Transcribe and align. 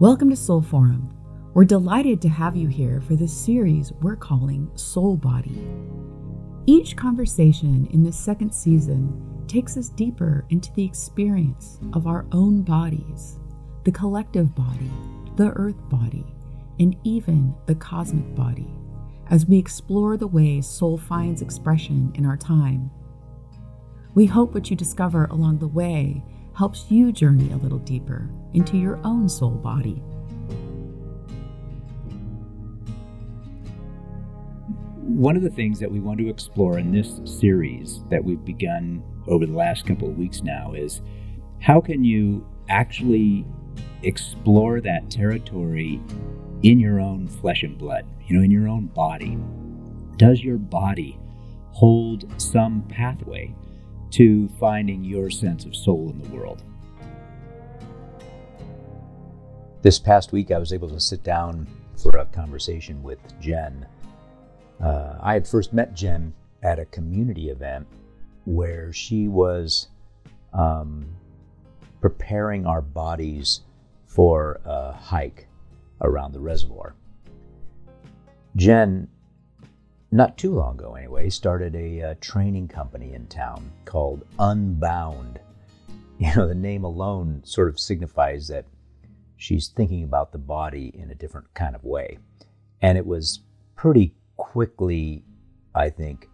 Welcome 0.00 0.28
to 0.30 0.36
Soul 0.36 0.60
Forum. 0.60 1.16
We're 1.54 1.64
delighted 1.64 2.20
to 2.22 2.28
have 2.28 2.56
you 2.56 2.66
here 2.66 3.00
for 3.00 3.14
this 3.14 3.32
series 3.32 3.92
we're 4.02 4.16
calling 4.16 4.68
Soul 4.74 5.16
Body. 5.16 5.56
Each 6.66 6.96
conversation 6.96 7.86
in 7.92 8.02
this 8.02 8.18
second 8.18 8.52
season 8.52 9.44
takes 9.46 9.76
us 9.76 9.90
deeper 9.90 10.46
into 10.50 10.72
the 10.72 10.84
experience 10.84 11.78
of 11.92 12.08
our 12.08 12.26
own 12.32 12.62
bodies, 12.62 13.38
the 13.84 13.92
collective 13.92 14.52
body, 14.56 14.90
the 15.36 15.50
earth 15.50 15.88
body, 15.88 16.26
and 16.80 16.96
even 17.04 17.54
the 17.66 17.76
cosmic 17.76 18.34
body, 18.34 18.66
as 19.30 19.46
we 19.46 19.56
explore 19.56 20.16
the 20.16 20.26
ways 20.26 20.66
soul 20.66 20.98
finds 20.98 21.40
expression 21.40 22.10
in 22.16 22.26
our 22.26 22.36
time. 22.36 22.90
We 24.16 24.26
hope 24.26 24.54
what 24.54 24.70
you 24.70 24.76
discover 24.76 25.26
along 25.26 25.58
the 25.58 25.68
way 25.68 26.24
helps 26.54 26.90
you 26.90 27.10
journey 27.10 27.50
a 27.52 27.56
little 27.56 27.78
deeper 27.78 28.28
into 28.52 28.76
your 28.76 29.00
own 29.04 29.28
soul 29.28 29.50
body. 29.50 30.02
One 35.02 35.36
of 35.36 35.42
the 35.42 35.50
things 35.50 35.80
that 35.80 35.90
we 35.90 36.00
want 36.00 36.18
to 36.18 36.28
explore 36.28 36.78
in 36.78 36.92
this 36.92 37.20
series 37.24 38.00
that 38.10 38.24
we've 38.24 38.44
begun 38.44 39.02
over 39.26 39.46
the 39.46 39.52
last 39.52 39.84
couple 39.86 40.08
of 40.08 40.16
weeks 40.16 40.42
now 40.42 40.72
is 40.72 41.02
how 41.60 41.80
can 41.80 42.04
you 42.04 42.46
actually 42.68 43.44
explore 44.02 44.80
that 44.80 45.10
territory 45.10 46.00
in 46.62 46.78
your 46.78 47.00
own 47.00 47.28
flesh 47.28 47.62
and 47.62 47.76
blood, 47.76 48.06
you 48.26 48.36
know, 48.36 48.42
in 48.42 48.50
your 48.50 48.68
own 48.68 48.86
body? 48.86 49.38
Does 50.16 50.42
your 50.42 50.58
body 50.58 51.18
hold 51.72 52.24
some 52.40 52.82
pathway 52.88 53.54
to 54.14 54.48
finding 54.60 55.02
your 55.04 55.30
sense 55.30 55.64
of 55.64 55.74
soul 55.74 56.10
in 56.10 56.22
the 56.22 56.28
world? 56.28 56.62
This 59.82 59.98
past 59.98 60.32
week, 60.32 60.50
I 60.50 60.58
was 60.58 60.72
able 60.72 60.88
to 60.88 61.00
sit 61.00 61.22
down 61.22 61.66
for 61.96 62.16
a 62.18 62.24
conversation 62.26 63.02
with 63.02 63.18
Jen. 63.40 63.86
Uh, 64.80 65.18
I 65.20 65.34
had 65.34 65.46
first 65.46 65.72
met 65.72 65.94
Jen 65.94 66.32
at 66.62 66.78
a 66.78 66.84
community 66.86 67.50
event 67.50 67.86
where 68.44 68.92
she 68.92 69.28
was 69.28 69.88
um, 70.52 71.06
preparing 72.00 72.66
our 72.66 72.82
bodies 72.82 73.62
for 74.06 74.60
a 74.64 74.92
hike 74.92 75.48
around 76.00 76.32
the 76.32 76.40
reservoir. 76.40 76.94
Jen 78.56 79.08
not 80.14 80.38
too 80.38 80.54
long 80.54 80.78
ago 80.78 80.94
anyway, 80.94 81.28
started 81.28 81.74
a 81.74 82.00
uh, 82.00 82.14
training 82.20 82.68
company 82.68 83.14
in 83.14 83.26
town 83.26 83.68
called 83.84 84.24
Unbound. 84.38 85.40
You 86.16 86.32
know, 86.36 86.46
the 86.46 86.54
name 86.54 86.84
alone 86.84 87.42
sort 87.44 87.68
of 87.68 87.80
signifies 87.80 88.46
that 88.46 88.66
she's 89.36 89.66
thinking 89.66 90.04
about 90.04 90.30
the 90.30 90.38
body 90.38 90.92
in 90.94 91.10
a 91.10 91.14
different 91.14 91.52
kind 91.54 91.74
of 91.74 91.82
way. 91.82 92.18
And 92.80 92.96
it 92.96 93.04
was 93.04 93.40
pretty 93.74 94.14
quickly, 94.36 95.24
I 95.74 95.90
think, 95.90 96.28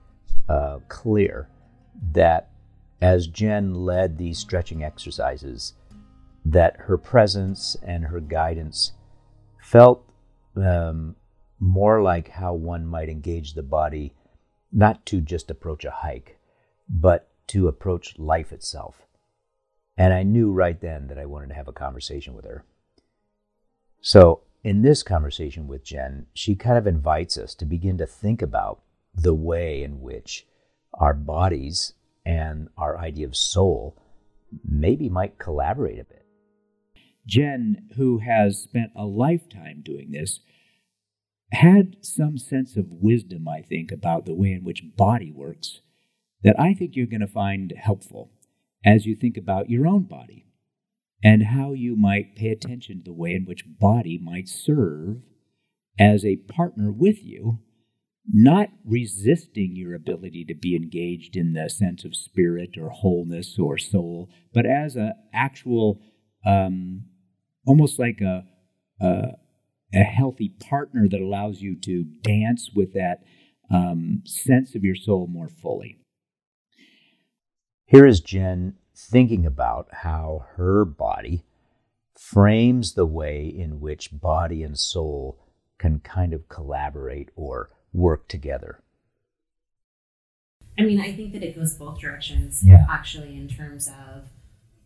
uh, 0.51 0.81
clear 0.89 1.49
that 2.13 2.51
as 3.01 3.27
Jen 3.27 3.75
led 3.75 4.19
these 4.19 4.39
stretching 4.39 4.85
exercises, 4.85 5.73
that 6.45 6.77
her 6.77 6.99
presence 6.99 7.75
and 7.83 8.05
her 8.05 8.21
guidance 8.21 8.93
felt 9.63 10.05
um, 10.57 11.17
more 11.61 12.03
like 12.03 12.31
how 12.31 12.55
one 12.55 12.87
might 12.87 13.11
engage 13.11 13.55
the 13.55 13.63
body, 13.63 14.15
not 14.73 15.05
to 15.07 15.21
just 15.21 15.51
approach 15.51 15.85
a 15.85 15.91
hike, 15.91 16.39
but 16.89 17.29
to 17.49 17.69
approach 17.69 18.19
life 18.19 18.53
itself. 18.53 19.07
And 19.97 20.15
I 20.15 20.23
knew 20.23 20.51
right 20.51 20.81
then 20.81 21.09
that 21.09 21.19
I 21.19 21.27
wanted 21.27 21.51
to 21.51 21.55
have 21.55 21.69
a 21.69 21.73
conversation 21.73 22.35
with 22.35 22.47
her. 22.47 22.65
So, 24.01 24.41
in 24.65 24.83
this 24.83 25.03
conversation 25.03 25.69
with 25.69 25.85
Jen, 25.85 26.27
she 26.33 26.55
kind 26.55 26.79
of 26.79 26.87
invites 26.87 27.37
us 27.37 27.55
to 27.57 27.65
begin 27.65 27.99
to 27.99 28.07
think 28.07 28.41
about 28.43 28.81
the 29.15 29.35
way 29.35 29.83
in 29.83 30.01
which 30.01 30.47
our 30.95 31.15
bodies 31.15 31.95
and 32.25 32.69
our 32.77 32.99
idea 32.99 33.27
of 33.27 33.37
soul 33.37 33.97
maybe 34.65 35.09
might 35.09 35.39
collaborate 35.39 35.99
a 35.99 36.05
bit. 36.05 36.27
Jen, 37.27 37.89
who 37.97 38.19
has 38.19 38.63
spent 38.63 38.91
a 38.97 39.05
lifetime 39.05 39.83
doing 39.83 40.11
this, 40.11 40.41
had 41.53 41.97
some 42.03 42.39
sense 42.39 42.77
of 42.77 42.87
wisdom, 42.91 43.49
I 43.49 43.63
think, 43.63 43.91
about 43.91 44.25
the 44.25 44.35
way 44.35 44.53
in 44.53 44.65
which 44.65 44.85
body 44.97 45.33
works 45.35 45.81
that 46.43 46.59
I 46.59 46.75
think 46.75 46.97
you're 46.97 47.07
going 47.07 47.21
to 47.21 47.27
find 47.27 47.73
helpful 47.77 48.31
as 48.85 49.05
you 49.05 49.15
think 49.15 49.37
about 49.37 49.69
your 49.69 49.87
own 49.87 50.05
body 50.05 50.47
and 51.23 51.45
how 51.45 51.73
you 51.73 51.97
might 51.97 52.37
pay 52.37 52.49
attention 52.49 52.99
to 52.99 53.05
the 53.05 53.13
way 53.13 53.35
in 53.35 53.45
which 53.45 53.65
body 53.79 54.19
might 54.23 54.49
serve 54.49 55.19
as 55.99 56.25
a 56.25 56.37
partner 56.37 56.91
with 56.91 57.23
you, 57.23 57.59
not 58.27 58.69
resisting 58.87 59.73
your 59.75 59.95
ability 59.95 60.45
to 60.47 60.55
be 60.55 60.75
engaged 60.75 61.37
in 61.37 61.53
the 61.53 61.69
sense 61.69 62.05
of 62.05 62.17
spirit 62.17 62.79
or 62.79 62.89
wholeness 62.89 63.59
or 63.59 63.77
soul, 63.77 64.31
but 64.55 64.65
as 64.65 64.97
an 64.97 65.13
actual, 65.35 66.01
um, 66.47 67.03
almost 67.67 67.99
like 67.99 68.21
a, 68.23 68.45
a 69.01 69.33
a 69.95 70.03
healthy 70.03 70.51
partner 70.61 71.09
that 71.09 71.21
allows 71.21 71.61
you 71.61 71.75
to 71.75 72.05
dance 72.23 72.71
with 72.75 72.93
that 72.95 73.23
um, 73.71 74.23
sense 74.25 74.75
of 74.75 74.85
your 74.85 74.95
soul 74.95 75.27
more 75.27 75.49
fully. 75.49 75.99
Here 77.87 78.07
is 78.07 78.21
Jen 78.21 78.75
thinking 78.97 79.47
about 79.47 79.89
how 79.93 80.47
her 80.57 80.85
body 80.85 81.45
frames 82.17 82.95
the 82.95 83.07
way 83.07 83.47
in 83.47 83.81
which 83.81 84.11
body 84.13 84.63
and 84.63 84.79
soul 84.79 85.39
can 85.79 85.99
kind 86.01 86.33
of 86.33 86.49
collaborate 86.49 87.31
or 87.35 87.71
work 87.93 88.29
together. 88.29 88.83
I 90.79 90.83
mean, 90.83 91.01
I 91.01 91.13
think 91.13 91.33
that 91.33 91.43
it 91.43 91.57
goes 91.57 91.75
both 91.75 92.01
directions, 92.01 92.63
yeah. 92.65 92.87
actually, 92.89 93.37
in 93.37 93.49
terms 93.49 93.89
of 93.89 94.29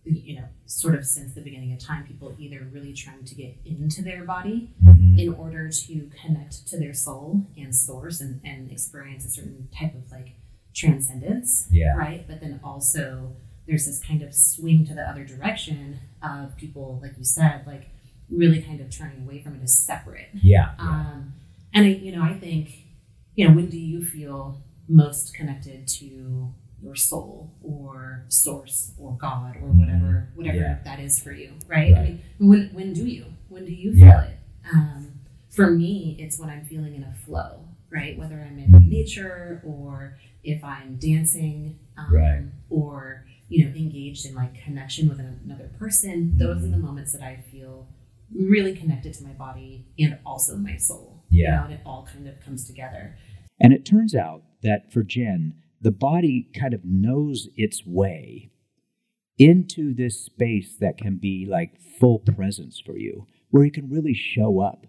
you 0.05 0.37
know, 0.37 0.45
sort 0.67 0.95
of 0.95 1.07
since 1.07 1.33
the 1.33 1.41
beginning 1.41 1.73
of 1.73 1.79
time, 1.79 2.05
people 2.07 2.35
either 2.39 2.69
really 2.73 2.93
trying 2.93 3.25
to 3.25 3.35
get 3.35 3.57
into 3.65 4.03
their 4.03 4.25
body 4.25 4.71
mm-hmm. 4.83 4.94
In 5.19 5.35
order 5.35 5.69
to 5.69 6.11
connect 6.21 6.67
to 6.69 6.79
their 6.79 6.95
soul 6.95 7.47
and 7.57 7.75
source 7.75 8.21
and, 8.21 8.41
and 8.45 8.71
experience 8.71 9.25
a 9.25 9.31
certain 9.31 9.69
type 9.79 9.95
of 9.95 10.11
like 10.11 10.35
transcendence, 10.75 11.67
yeah. 11.71 11.95
right? 11.97 12.27
But 12.27 12.41
then 12.41 12.61
also 12.63 13.37
there's 13.67 13.87
this 13.87 14.01
kind 14.05 14.23
of 14.23 14.35
swing 14.35 14.87
to 14.87 14.95
the 14.95 15.03
other 15.03 15.25
direction 15.25 16.01
of 16.23 16.57
people, 16.57 17.01
like 17.03 17.13
you 17.17 17.25
said, 17.25 17.67
like 17.67 17.89
really 18.31 18.61
kind 18.61 18.81
of 18.81 18.91
turning 18.91 19.23
away 19.25 19.41
from 19.43 19.55
it 19.55 19.63
as 19.63 19.79
separate. 19.79 20.29
Yeah. 20.35 20.73
Um, 20.79 21.35
and 21.73 21.87
I, 21.87 21.89
you 21.89 22.15
know, 22.15 22.23
I 22.23 22.35
think, 22.35 22.71
you 23.35 23.49
know, 23.49 23.55
when 23.55 23.69
do 23.69 23.79
you 23.79 24.05
feel 24.05 24.63
most 24.89 25.35
connected 25.35 25.89
to 25.89 26.53
your 26.81 26.95
soul 26.95 27.51
or 27.63 28.25
source 28.29 28.93
or 28.99 29.17
God 29.19 29.57
or 29.57 29.69
whatever 29.69 30.29
mm-hmm. 30.29 30.37
whatever 30.37 30.59
yeah. 30.59 30.79
that 30.85 31.01
is 31.01 31.19
for 31.19 31.33
you, 31.33 31.53
right? 31.67 31.93
right? 31.93 31.97
I 31.97 32.03
mean, 32.03 32.23
when 32.39 32.71
when 32.75 32.93
do 32.93 33.07
you 33.07 33.27
when 33.49 33.65
do 33.65 33.73
you 33.73 33.95
feel 33.95 34.07
yeah. 34.07 34.25
it? 34.25 34.39
Um, 34.73 35.21
for 35.51 35.71
me, 35.71 36.17
it's 36.19 36.39
when 36.39 36.51
I'm 36.51 36.65
feeling 36.65 36.95
in 36.95 37.05
a 37.05 37.15
flow, 37.25 37.69
right? 37.91 38.19
Whether 38.19 38.35
I'm 38.37 38.59
in 38.59 38.73
mm-hmm. 38.73 38.89
nature 38.89 39.63
or 39.65 40.19
if 40.43 40.63
I'm 40.65 40.97
dancing, 40.97 41.79
um, 41.97 42.13
right. 42.13 42.43
or 42.71 43.27
you 43.49 43.65
know 43.65 43.75
engaged 43.75 44.27
in 44.27 44.35
like 44.35 44.55
connection 44.63 45.09
with 45.09 45.21
another 45.21 45.71
person. 45.79 46.37
Those 46.37 46.59
are 46.59 46.61
the 46.61 46.69
mm-hmm. 46.69 46.87
moments 46.87 47.13
that 47.13 47.23
I 47.23 47.45
feel 47.51 47.89
really 48.35 48.75
connected 48.75 49.15
to 49.15 49.25
my 49.25 49.33
body 49.33 49.87
and 49.99 50.19
also 50.27 50.57
my 50.57 50.77
soul. 50.77 51.25
Yeah, 51.31 51.45
you 51.45 51.57
know, 51.57 51.65
and 51.65 51.73
it 51.75 51.81
all 51.87 52.09
kind 52.11 52.29
of 52.29 52.41
comes 52.41 52.67
together. 52.67 53.17
And 53.61 53.73
it 53.73 53.85
turns 53.85 54.15
out 54.15 54.43
that 54.63 54.93
for 54.93 55.03
Jen, 55.03 55.55
the 55.81 55.93
body 55.93 56.49
kind 56.59 56.75
of 56.75 56.85
knows 56.85 57.49
its 57.57 57.87
way 57.87 58.51
into 59.39 59.95
this 59.95 60.21
space 60.21 60.77
that 60.81 60.99
can 60.99 61.17
be 61.17 61.47
like 61.49 61.81
full 62.01 62.19
presence 62.19 62.81
for 62.85 62.97
you, 62.97 63.27
where 63.55 63.65
you 63.65 63.71
can 63.71 63.89
really 63.89 64.15
show 64.15 64.59
up 64.59 64.85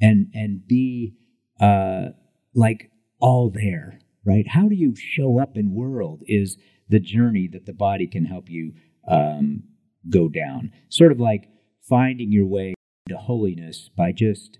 and 0.00 0.28
and 0.32 0.66
be 0.66 1.12
uh, 1.60 2.06
like 2.54 2.90
all 3.20 3.50
there, 3.50 3.98
right? 4.24 4.48
How 4.48 4.66
do 4.66 4.74
you 4.74 4.94
show 4.96 5.38
up 5.38 5.58
in 5.58 5.74
world 5.74 6.22
is 6.26 6.56
the 6.88 7.00
journey 7.00 7.50
that 7.52 7.66
the 7.66 7.74
body 7.74 8.06
can 8.06 8.24
help 8.24 8.48
you 8.48 8.72
um, 9.06 9.64
go 10.08 10.30
down. 10.30 10.72
Sort 10.88 11.12
of 11.12 11.20
like 11.20 11.50
finding 11.86 12.32
your 12.32 12.46
way 12.46 12.72
to 13.10 13.18
holiness 13.18 13.90
by 13.94 14.12
just 14.12 14.58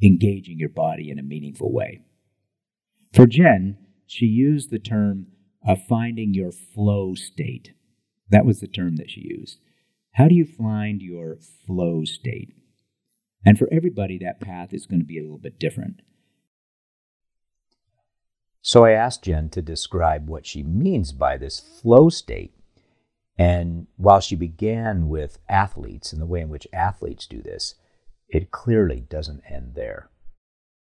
engaging 0.00 0.60
your 0.60 0.68
body 0.68 1.10
in 1.10 1.18
a 1.18 1.24
meaningful 1.24 1.72
way. 1.72 2.02
For 3.14 3.26
Jen, 3.26 3.78
she 4.06 4.26
used 4.26 4.70
the 4.70 4.78
term 4.78 5.26
of 5.66 5.84
finding 5.88 6.34
your 6.34 6.52
flow 6.52 7.16
state. 7.16 7.72
That 8.30 8.46
was 8.46 8.60
the 8.60 8.68
term 8.68 8.94
that 8.94 9.10
she 9.10 9.22
used. 9.22 9.58
How 10.18 10.26
do 10.26 10.34
you 10.34 10.44
find 10.44 11.00
your 11.00 11.36
flow 11.36 12.04
state? 12.04 12.52
And 13.46 13.56
for 13.56 13.68
everybody, 13.70 14.18
that 14.18 14.40
path 14.40 14.74
is 14.74 14.84
going 14.84 14.98
to 14.98 15.06
be 15.06 15.16
a 15.16 15.22
little 15.22 15.38
bit 15.38 15.60
different. 15.60 16.02
So 18.60 18.84
I 18.84 18.90
asked 18.90 19.22
Jen 19.22 19.48
to 19.50 19.62
describe 19.62 20.28
what 20.28 20.44
she 20.44 20.64
means 20.64 21.12
by 21.12 21.36
this 21.36 21.60
flow 21.60 22.08
state. 22.08 22.52
And 23.38 23.86
while 23.96 24.18
she 24.18 24.34
began 24.34 25.08
with 25.08 25.38
athletes 25.48 26.12
and 26.12 26.20
the 26.20 26.26
way 26.26 26.40
in 26.40 26.48
which 26.48 26.66
athletes 26.72 27.24
do 27.24 27.40
this, 27.40 27.76
it 28.28 28.50
clearly 28.50 29.06
doesn't 29.08 29.44
end 29.48 29.76
there. 29.76 30.10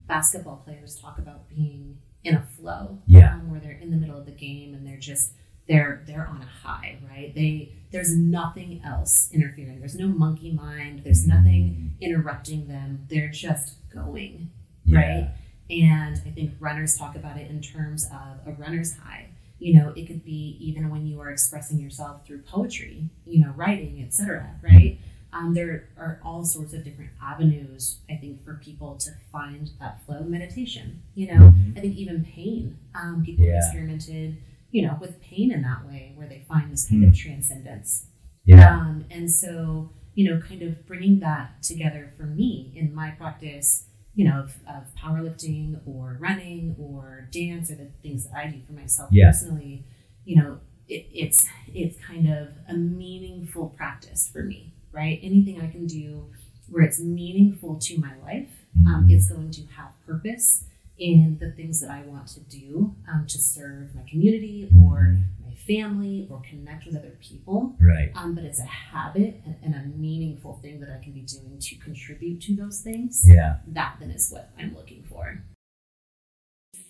Basketball 0.02 0.62
players 0.64 1.00
talk 1.00 1.18
about 1.18 1.48
being 1.48 1.98
in 2.22 2.36
a 2.36 2.46
flow, 2.46 3.02
Yeah. 3.06 3.34
um, 3.34 3.50
where 3.50 3.58
they're 3.58 3.72
in 3.72 3.90
the 3.90 3.96
middle 3.96 4.16
of 4.16 4.26
the 4.26 4.30
game 4.30 4.72
and 4.72 4.86
they're 4.86 4.96
just 5.00 5.32
they're 5.68 6.02
they're 6.06 6.26
on 6.26 6.42
a 6.42 6.66
high, 6.66 6.98
right? 7.10 7.34
They 7.34 7.72
there's 7.92 8.14
nothing 8.16 8.82
else 8.84 9.28
interfering. 9.32 9.78
There's 9.80 9.94
no 9.96 10.08
monkey 10.08 10.52
mind. 10.52 11.02
There's 11.04 11.26
nothing 11.26 11.94
interrupting 12.00 12.68
them. 12.68 13.06
They're 13.08 13.28
just 13.30 13.74
going, 13.90 14.50
right? 14.88 15.30
And 15.70 16.20
I 16.26 16.30
think 16.30 16.52
runners 16.60 16.96
talk 16.96 17.16
about 17.16 17.36
it 17.38 17.50
in 17.50 17.60
terms 17.60 18.04
of 18.06 18.46
a 18.46 18.52
runner's 18.56 18.96
high. 18.96 19.28
You 19.58 19.74
know, 19.74 19.92
it 19.96 20.06
could 20.06 20.24
be 20.24 20.56
even 20.60 20.90
when 20.90 21.06
you 21.06 21.20
are 21.20 21.30
expressing 21.30 21.80
yourself 21.80 22.26
through 22.26 22.42
poetry, 22.42 23.08
you 23.24 23.44
know, 23.44 23.52
writing, 23.56 24.02
etc. 24.06 24.50
Right? 24.62 24.98
Um, 25.32 25.54
there 25.54 25.88
are 25.98 26.20
all 26.24 26.44
sorts 26.44 26.72
of 26.72 26.84
different 26.84 27.10
avenues. 27.22 27.98
I 28.10 28.14
think 28.16 28.44
for 28.44 28.54
people 28.54 28.96
to 28.96 29.10
find 29.32 29.70
that 29.80 30.04
flow. 30.04 30.20
Meditation. 30.20 31.02
You 31.14 31.34
know, 31.34 31.54
I 31.76 31.80
think 31.80 31.96
even 31.96 32.24
pain. 32.24 32.76
Um, 32.94 33.22
people 33.24 33.44
have 33.46 33.54
Yeah. 33.54 33.58
experimented, 33.66 34.36
you 34.70 34.82
know, 34.86 34.96
with 35.00 35.20
pain 35.20 35.52
in 35.52 35.62
that 35.62 35.86
way, 35.86 36.12
where 36.16 36.28
they 36.28 36.44
find 36.48 36.72
this 36.72 36.88
kind 36.88 37.04
of 37.04 37.16
transcendence. 37.16 38.06
Yeah. 38.44 38.68
Um, 38.78 39.04
and 39.10 39.30
so, 39.30 39.90
you 40.14 40.30
know, 40.30 40.40
kind 40.40 40.62
of 40.62 40.86
bringing 40.86 41.20
that 41.20 41.62
together 41.62 42.12
for 42.16 42.24
me 42.24 42.72
in 42.74 42.94
my 42.94 43.10
practice, 43.10 43.84
you 44.14 44.24
know, 44.24 44.40
of, 44.40 44.54
of 44.68 44.84
powerlifting 44.98 45.80
or 45.86 46.16
running 46.20 46.74
or 46.78 47.28
dance 47.30 47.70
or 47.70 47.74
the 47.76 47.88
things 48.02 48.24
that 48.26 48.36
I 48.36 48.46
do 48.48 48.60
for 48.66 48.72
myself 48.72 49.10
Yeah. 49.12 49.26
personally, 49.30 49.84
you 50.24 50.36
know, 50.36 50.58
it, 50.88 51.06
it's 51.12 51.46
it's 51.74 51.98
kind 51.98 52.28
of 52.28 52.48
a 52.68 52.74
meaningful 52.74 53.70
practice 53.76 54.28
for 54.32 54.42
me, 54.42 54.72
right? 54.92 55.18
Anything 55.22 55.60
I 55.60 55.66
can 55.68 55.86
do 55.86 56.26
where 56.70 56.82
it's 56.84 57.00
meaningful 57.00 57.76
to 57.76 57.98
my 57.98 58.12
life, 58.24 58.50
um, 58.86 59.06
Mhm. 59.08 59.12
it's 59.12 59.28
going 59.30 59.50
to 59.52 59.62
have 59.76 59.92
purpose 60.06 60.64
in 60.98 61.36
the 61.40 61.50
things 61.52 61.80
that 61.80 61.90
I 61.90 62.02
want 62.02 62.26
to 62.28 62.40
do 62.40 62.94
um, 63.12 63.26
to 63.28 63.38
serve 63.38 63.94
my 63.94 64.02
community 64.08 64.68
or 64.86 65.18
my 65.44 65.52
family 65.66 66.26
or 66.30 66.40
connect 66.48 66.86
with 66.86 66.96
other 66.96 67.18
people. 67.20 67.76
Right. 67.80 68.10
Um, 68.14 68.34
but 68.34 68.44
it's 68.44 68.60
a 68.60 68.64
habit 68.64 69.42
and, 69.44 69.56
and 69.62 69.74
a 69.74 69.96
meaningful 69.96 70.58
thing 70.62 70.80
that 70.80 70.88
I 70.90 71.02
can 71.02 71.12
be 71.12 71.22
doing 71.22 71.58
to 71.60 71.76
contribute 71.76 72.40
to 72.42 72.56
those 72.56 72.80
things. 72.80 73.22
Yeah. 73.24 73.56
That 73.66 73.96
then 74.00 74.10
is 74.10 74.30
what 74.30 74.50
I'm 74.58 74.74
looking 74.74 75.04
for. 75.04 75.44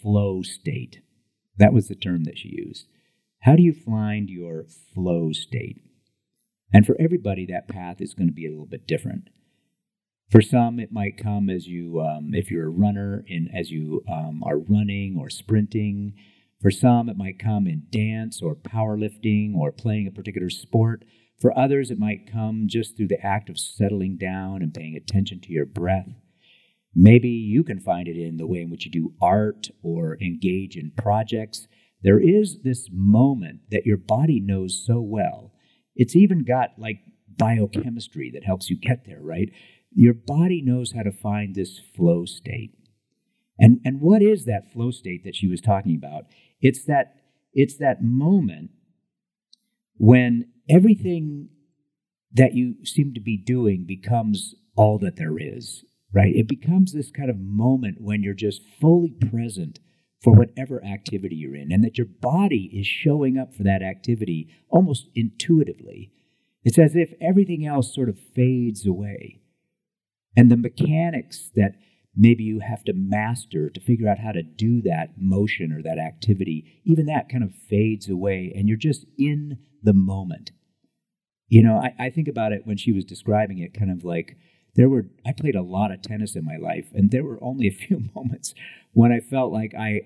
flow 0.02 0.42
state. 0.42 1.00
That 1.56 1.72
was 1.72 1.88
the 1.88 1.94
term 1.94 2.24
that 2.24 2.38
she 2.38 2.50
used. 2.50 2.86
How 3.40 3.56
do 3.56 3.62
you 3.62 3.72
find 3.72 4.28
your 4.28 4.64
flow 4.94 5.32
state? 5.32 5.80
And 6.72 6.84
for 6.86 6.96
everybody, 7.00 7.46
that 7.46 7.68
path 7.68 8.00
is 8.00 8.14
going 8.14 8.28
to 8.28 8.34
be 8.34 8.46
a 8.46 8.50
little 8.50 8.66
bit 8.66 8.86
different. 8.86 9.30
For 10.30 10.42
some, 10.42 10.80
it 10.80 10.90
might 10.90 11.22
come 11.22 11.48
as 11.48 11.66
you, 11.66 12.00
um, 12.00 12.30
if 12.32 12.50
you're 12.50 12.66
a 12.66 12.70
runner, 12.70 13.24
in 13.28 13.48
as 13.54 13.70
you 13.70 14.02
um, 14.10 14.42
are 14.44 14.58
running 14.58 15.16
or 15.18 15.30
sprinting. 15.30 16.14
For 16.60 16.70
some, 16.70 17.08
it 17.08 17.16
might 17.16 17.38
come 17.38 17.66
in 17.66 17.86
dance 17.90 18.42
or 18.42 18.56
powerlifting 18.56 19.54
or 19.54 19.70
playing 19.70 20.08
a 20.08 20.10
particular 20.10 20.50
sport. 20.50 21.04
For 21.40 21.56
others, 21.56 21.90
it 21.90 21.98
might 21.98 22.30
come 22.32 22.64
just 22.66 22.96
through 22.96 23.08
the 23.08 23.24
act 23.24 23.48
of 23.48 23.58
settling 23.58 24.16
down 24.16 24.62
and 24.62 24.74
paying 24.74 24.96
attention 24.96 25.40
to 25.42 25.52
your 25.52 25.66
breath. 25.66 26.08
Maybe 26.94 27.28
you 27.28 27.62
can 27.62 27.78
find 27.78 28.08
it 28.08 28.16
in 28.16 28.38
the 28.38 28.46
way 28.46 28.62
in 28.62 28.70
which 28.70 28.86
you 28.86 28.90
do 28.90 29.12
art 29.20 29.68
or 29.82 30.16
engage 30.20 30.76
in 30.76 30.92
projects. 30.96 31.68
There 32.02 32.18
is 32.18 32.62
this 32.64 32.88
moment 32.90 33.60
that 33.70 33.84
your 33.84 33.98
body 33.98 34.40
knows 34.40 34.82
so 34.84 35.00
well. 35.00 35.52
It's 35.94 36.16
even 36.16 36.44
got 36.44 36.70
like 36.78 37.00
biochemistry 37.36 38.30
that 38.32 38.44
helps 38.44 38.70
you 38.70 38.78
get 38.78 39.04
there, 39.04 39.20
right? 39.20 39.50
Your 39.98 40.12
body 40.12 40.60
knows 40.62 40.92
how 40.92 41.02
to 41.02 41.10
find 41.10 41.54
this 41.54 41.78
flow 41.78 42.26
state. 42.26 42.72
And 43.58 43.80
and 43.82 44.02
what 44.02 44.20
is 44.20 44.44
that 44.44 44.70
flow 44.70 44.90
state 44.90 45.24
that 45.24 45.34
she 45.34 45.48
was 45.48 45.62
talking 45.62 45.96
about? 45.96 46.24
It's 46.60 46.84
that 46.84 47.14
it's 47.54 47.78
that 47.78 48.02
moment 48.02 48.72
when 49.96 50.50
everything 50.68 51.48
that 52.30 52.52
you 52.52 52.84
seem 52.84 53.14
to 53.14 53.20
be 53.20 53.38
doing 53.38 53.86
becomes 53.86 54.54
all 54.76 54.98
that 54.98 55.16
there 55.16 55.38
is, 55.38 55.82
right? 56.12 56.34
It 56.36 56.46
becomes 56.46 56.92
this 56.92 57.10
kind 57.10 57.30
of 57.30 57.38
moment 57.40 57.96
when 57.98 58.22
you're 58.22 58.34
just 58.34 58.60
fully 58.78 59.14
present 59.30 59.80
for 60.22 60.34
whatever 60.34 60.84
activity 60.84 61.36
you're 61.36 61.56
in, 61.56 61.72
and 61.72 61.82
that 61.82 61.96
your 61.96 62.06
body 62.20 62.70
is 62.74 62.86
showing 62.86 63.38
up 63.38 63.54
for 63.54 63.62
that 63.62 63.82
activity 63.82 64.48
almost 64.68 65.08
intuitively. 65.14 66.12
It's 66.64 66.78
as 66.78 66.94
if 66.94 67.14
everything 67.18 67.64
else 67.64 67.94
sort 67.94 68.10
of 68.10 68.18
fades 68.18 68.84
away. 68.84 69.40
And 70.36 70.50
the 70.50 70.56
mechanics 70.56 71.50
that 71.56 71.76
maybe 72.16 72.44
you 72.44 72.60
have 72.60 72.82
to 72.84 72.92
master 72.94 73.70
to 73.70 73.80
figure 73.80 74.08
out 74.08 74.18
how 74.18 74.32
to 74.32 74.42
do 74.42 74.82
that 74.82 75.10
motion 75.16 75.72
or 75.72 75.82
that 75.82 75.98
activity, 75.98 76.80
even 76.84 77.06
that 77.06 77.28
kind 77.28 77.44
of 77.44 77.54
fades 77.68 78.08
away, 78.08 78.52
and 78.54 78.68
you're 78.68 78.78
just 78.78 79.04
in 79.18 79.58
the 79.82 79.92
moment. 79.92 80.50
You 81.48 81.62
know, 81.62 81.76
I, 81.76 82.06
I 82.06 82.10
think 82.10 82.28
about 82.28 82.52
it 82.52 82.66
when 82.66 82.76
she 82.76 82.92
was 82.92 83.04
describing 83.04 83.58
it, 83.58 83.78
kind 83.78 83.90
of 83.90 84.04
like 84.04 84.36
there 84.74 84.88
were, 84.88 85.06
I 85.24 85.32
played 85.32 85.54
a 85.54 85.62
lot 85.62 85.92
of 85.92 86.02
tennis 86.02 86.34
in 86.34 86.44
my 86.44 86.56
life, 86.56 86.88
and 86.92 87.10
there 87.10 87.24
were 87.24 87.42
only 87.42 87.68
a 87.68 87.70
few 87.86 88.04
moments 88.14 88.54
when 88.92 89.12
I 89.12 89.20
felt 89.20 89.52
like 89.52 89.74
I 89.74 90.00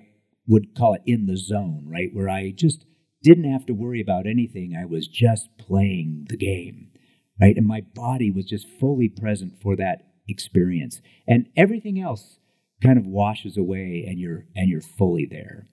would 0.46 0.74
call 0.76 0.94
it 0.94 1.02
in 1.06 1.26
the 1.26 1.36
zone, 1.36 1.86
right? 1.86 2.10
Where 2.12 2.28
I 2.28 2.52
just 2.54 2.84
didn't 3.22 3.50
have 3.50 3.66
to 3.66 3.72
worry 3.72 4.00
about 4.00 4.26
anything. 4.26 4.74
I 4.74 4.84
was 4.84 5.06
just 5.06 5.48
playing 5.58 6.26
the 6.28 6.36
game, 6.36 6.88
right? 7.40 7.56
And 7.56 7.66
my 7.66 7.82
body 7.94 8.30
was 8.30 8.46
just 8.46 8.66
fully 8.80 9.08
present 9.08 9.60
for 9.62 9.76
that 9.76 10.09
experience. 10.30 11.00
And 11.26 11.46
everything 11.56 12.00
else 12.00 12.38
kind 12.82 12.98
of 12.98 13.06
washes 13.06 13.56
away 13.56 14.04
and 14.06 14.18
you're 14.18 14.46
and 14.54 14.68
you're 14.68 14.80
fully 14.80 15.26
there. 15.30 15.68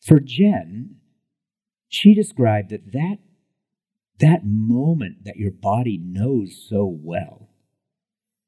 For 0.00 0.20
Jen, 0.20 0.96
she 1.88 2.14
described 2.14 2.70
that 2.70 2.92
that 2.92 3.18
that 4.18 4.40
moment 4.44 5.24
that 5.24 5.36
your 5.36 5.50
body 5.50 5.98
knows 6.02 6.66
so 6.68 6.84
well, 6.84 7.48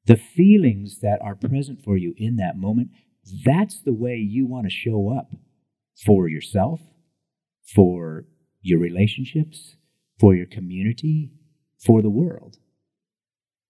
the 0.05 0.15
feelings 0.15 0.99
that 0.99 1.19
are 1.21 1.35
present 1.35 1.83
for 1.83 1.97
you 1.97 2.13
in 2.17 2.35
that 2.37 2.57
moment, 2.57 2.89
that's 3.45 3.81
the 3.81 3.93
way 3.93 4.15
you 4.15 4.45
want 4.45 4.65
to 4.65 4.69
show 4.69 5.15
up 5.17 5.31
for 6.05 6.27
yourself, 6.27 6.81
for 7.63 8.25
your 8.61 8.79
relationships, 8.79 9.75
for 10.19 10.35
your 10.35 10.45
community, 10.45 11.31
for 11.85 12.01
the 12.01 12.09
world. 12.09 12.57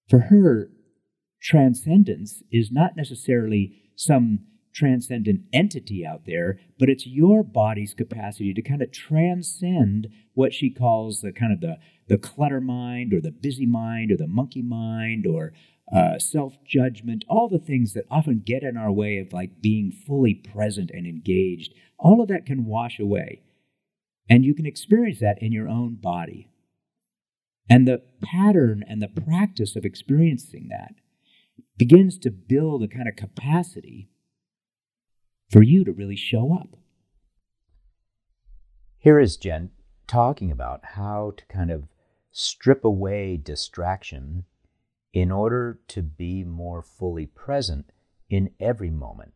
For 0.09 0.19
her, 0.19 0.69
transcendence 1.43 2.41
is 2.51 2.71
not 2.71 2.95
necessarily 2.95 3.83
some 3.95 4.39
transcendent 4.73 5.41
entity 5.51 6.05
out 6.05 6.25
there, 6.25 6.59
but 6.79 6.89
it's 6.89 7.05
your 7.05 7.43
body's 7.43 7.93
capacity 7.93 8.53
to 8.53 8.61
kind 8.61 8.81
of 8.81 8.91
transcend 8.91 10.07
what 10.33 10.53
she 10.53 10.69
calls 10.69 11.21
the 11.21 11.31
kind 11.31 11.53
of 11.53 11.61
the, 11.61 11.77
the 12.07 12.17
clutter 12.17 12.61
mind 12.61 13.13
or 13.13 13.21
the 13.21 13.31
busy 13.31 13.67
mind 13.67 14.11
or 14.11 14.17
the 14.17 14.27
monkey 14.27 14.63
mind 14.63 15.27
or 15.27 15.53
uh, 15.95 16.17
self 16.17 16.55
judgment, 16.65 17.25
all 17.27 17.49
the 17.49 17.59
things 17.59 17.93
that 17.93 18.05
often 18.09 18.41
get 18.43 18.63
in 18.63 18.77
our 18.77 18.91
way 18.91 19.17
of 19.19 19.33
like 19.33 19.61
being 19.61 19.91
fully 19.91 20.33
present 20.33 20.89
and 20.91 21.05
engaged. 21.05 21.73
All 21.99 22.21
of 22.21 22.29
that 22.29 22.45
can 22.45 22.65
wash 22.65 22.99
away. 22.99 23.43
And 24.29 24.45
you 24.45 24.55
can 24.55 24.65
experience 24.65 25.19
that 25.19 25.41
in 25.41 25.51
your 25.51 25.67
own 25.67 25.95
body. 25.95 26.49
And 27.69 27.87
the 27.87 28.01
pattern 28.23 28.83
and 28.87 29.01
the 29.01 29.09
practice 29.09 29.75
of 29.75 29.85
experiencing 29.85 30.69
that 30.69 30.95
begins 31.77 32.17
to 32.19 32.31
build 32.31 32.83
a 32.83 32.87
kind 32.87 33.07
of 33.07 33.15
capacity 33.15 34.09
for 35.49 35.61
you 35.61 35.83
to 35.83 35.91
really 35.91 36.15
show 36.15 36.53
up. 36.53 36.77
Here 38.97 39.19
is 39.19 39.37
Jen 39.37 39.71
talking 40.07 40.51
about 40.51 40.81
how 40.95 41.33
to 41.37 41.45
kind 41.47 41.71
of 41.71 41.85
strip 42.31 42.83
away 42.83 43.37
distraction 43.37 44.45
in 45.13 45.31
order 45.31 45.79
to 45.87 46.01
be 46.01 46.43
more 46.43 46.81
fully 46.81 47.25
present 47.25 47.85
in 48.29 48.49
every 48.59 48.89
moment. 48.89 49.33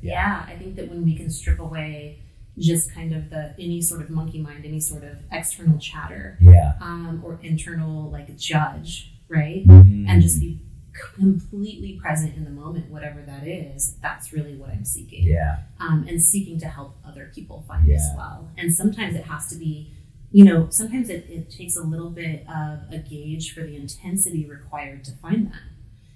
Yeah. 0.00 0.44
I 0.48 0.56
think 0.56 0.76
that 0.76 0.88
when 0.88 1.04
we 1.04 1.16
can 1.16 1.30
strip 1.30 1.60
away 1.60 2.22
just 2.58 2.92
kind 2.92 3.14
of 3.14 3.30
the 3.30 3.54
any 3.58 3.80
sort 3.80 4.02
of 4.02 4.10
monkey 4.10 4.40
mind, 4.40 4.64
any 4.64 4.80
sort 4.80 5.04
of 5.04 5.18
external 5.30 5.78
chatter, 5.78 6.36
Yeah. 6.40 6.74
um, 6.80 7.22
or 7.24 7.38
internal 7.42 8.10
like 8.10 8.36
judge, 8.36 9.14
right? 9.30 9.66
Mm-hmm. 9.66 10.08
And 10.08 10.20
just 10.20 10.40
be 10.40 10.60
completely 10.92 11.98
present 12.02 12.36
in 12.36 12.44
the 12.44 12.50
moment, 12.50 12.90
whatever 12.90 13.22
that 13.22 13.46
is. 13.46 13.96
That's 14.02 14.32
really 14.32 14.56
what 14.56 14.70
I'm 14.70 14.84
seeking. 14.84 15.24
Yeah. 15.24 15.58
um, 15.78 16.04
and 16.08 16.20
seeking 16.20 16.58
to 16.60 16.66
help 16.66 16.96
other 17.06 17.30
people 17.34 17.64
find 17.66 17.90
as 17.90 18.06
well. 18.16 18.48
And 18.58 18.74
sometimes 18.74 19.14
it 19.14 19.24
has 19.24 19.48
to 19.48 19.56
be, 19.56 19.92
you 20.30 20.44
know, 20.44 20.68
sometimes 20.70 21.08
it, 21.08 21.26
it 21.28 21.50
takes 21.50 21.76
a 21.76 21.82
little 21.82 22.10
bit 22.10 22.44
of 22.48 22.80
a 22.92 22.98
gauge 22.98 23.54
for 23.54 23.60
the 23.62 23.76
intensity 23.76 24.44
required 24.46 25.04
to 25.04 25.12
find 25.16 25.46
that. 25.46 25.62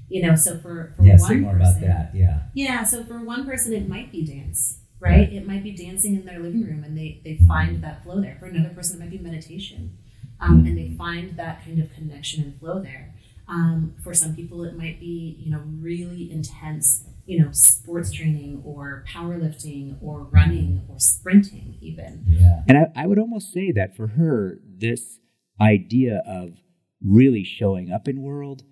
You 0.09 0.23
know, 0.23 0.37
so 0.37 0.59
for, 0.59 0.93
for 0.97 1.03
Yeah, 1.03 1.17
one 1.19 1.41
more 1.41 1.53
person, 1.55 1.85
about 1.85 2.11
that. 2.13 2.15
Yeah. 2.15 2.43
yeah, 2.53 2.85
so 2.85 3.05
for 3.05 3.25
one 3.25 3.47
person 3.47 3.73
it 3.73 3.89
might 3.89 4.13
be 4.13 4.25
dance, 4.25 4.79
right? 5.01 5.33
It 5.33 5.47
might 5.47 5.63
be 5.63 5.73
dancing 5.73 6.15
in 6.15 6.27
their 6.27 6.39
living 6.41 6.63
room 6.63 6.85
and 6.85 6.97
they, 6.97 7.21
they 7.25 7.37
find 7.49 7.83
that 7.83 8.05
flow 8.05 8.21
there. 8.21 8.37
For 8.39 8.47
another 8.47 8.75
person, 8.75 8.97
it 8.97 9.01
might 9.01 9.11
be 9.11 9.19
meditation 9.19 9.97
um, 10.41 10.65
and 10.67 10.77
they 10.77 10.95
find 10.97 11.37
that 11.37 11.65
kind 11.65 11.81
of 11.81 11.93
connection 11.93 12.45
and 12.45 12.59
flow 12.59 12.81
there. 12.81 13.15
Um, 13.49 13.95
for 14.03 14.15
some 14.15 14.35
people, 14.35 14.65
it 14.65 14.77
might 14.77 14.99
be, 14.99 15.37
you 15.39 15.51
know, 15.51 15.63
really 15.81 16.31
intense, 16.31 17.05
you 17.27 17.43
know, 17.43 17.51
sports 17.53 18.11
training 18.11 18.63
or 18.65 19.05
powerlifting 19.09 19.97
or 20.03 20.25
running 20.25 20.83
or 20.89 20.99
sprinting, 20.99 21.77
even. 21.81 22.25
Yeah. 22.27 22.63
And 22.69 22.79
I, 22.79 23.03
I 23.03 23.07
would 23.07 23.19
almost 23.19 23.53
say 23.53 23.71
that 23.73 23.97
for 23.97 24.09
her, 24.09 24.59
this 24.67 25.19
idea 25.61 26.23
of 26.27 26.55
really 27.03 27.45
showing 27.45 27.93
up 27.93 28.09
in 28.09 28.23
world, 28.23 28.63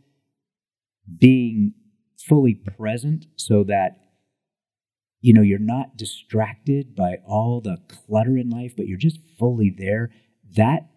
being 1.19 1.75
fully 2.19 2.55
present 2.55 3.27
so 3.37 3.65
that 3.65 3.99
you 5.21 5.33
know 5.33 5.43
you're 5.43 5.59
not 5.59 5.97
distracted 5.97 6.95
by 6.95 7.17
all 7.27 7.61
the 7.61 7.79
clutter 7.89 8.37
in 8.37 8.49
life 8.49 8.75
but 8.77 8.87
you're 8.87 8.99
just 8.99 9.19
fully 9.39 9.75
there 9.77 10.11
that 10.57 10.89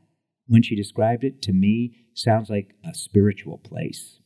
when 0.47 0.63
she 0.63 0.75
described 0.75 1.23
it 1.23 1.41
to 1.41 1.53
me 1.53 2.05
sounds 2.13 2.49
like 2.49 2.75
a 2.83 2.93
spiritual 2.93 3.57
place 3.57 4.19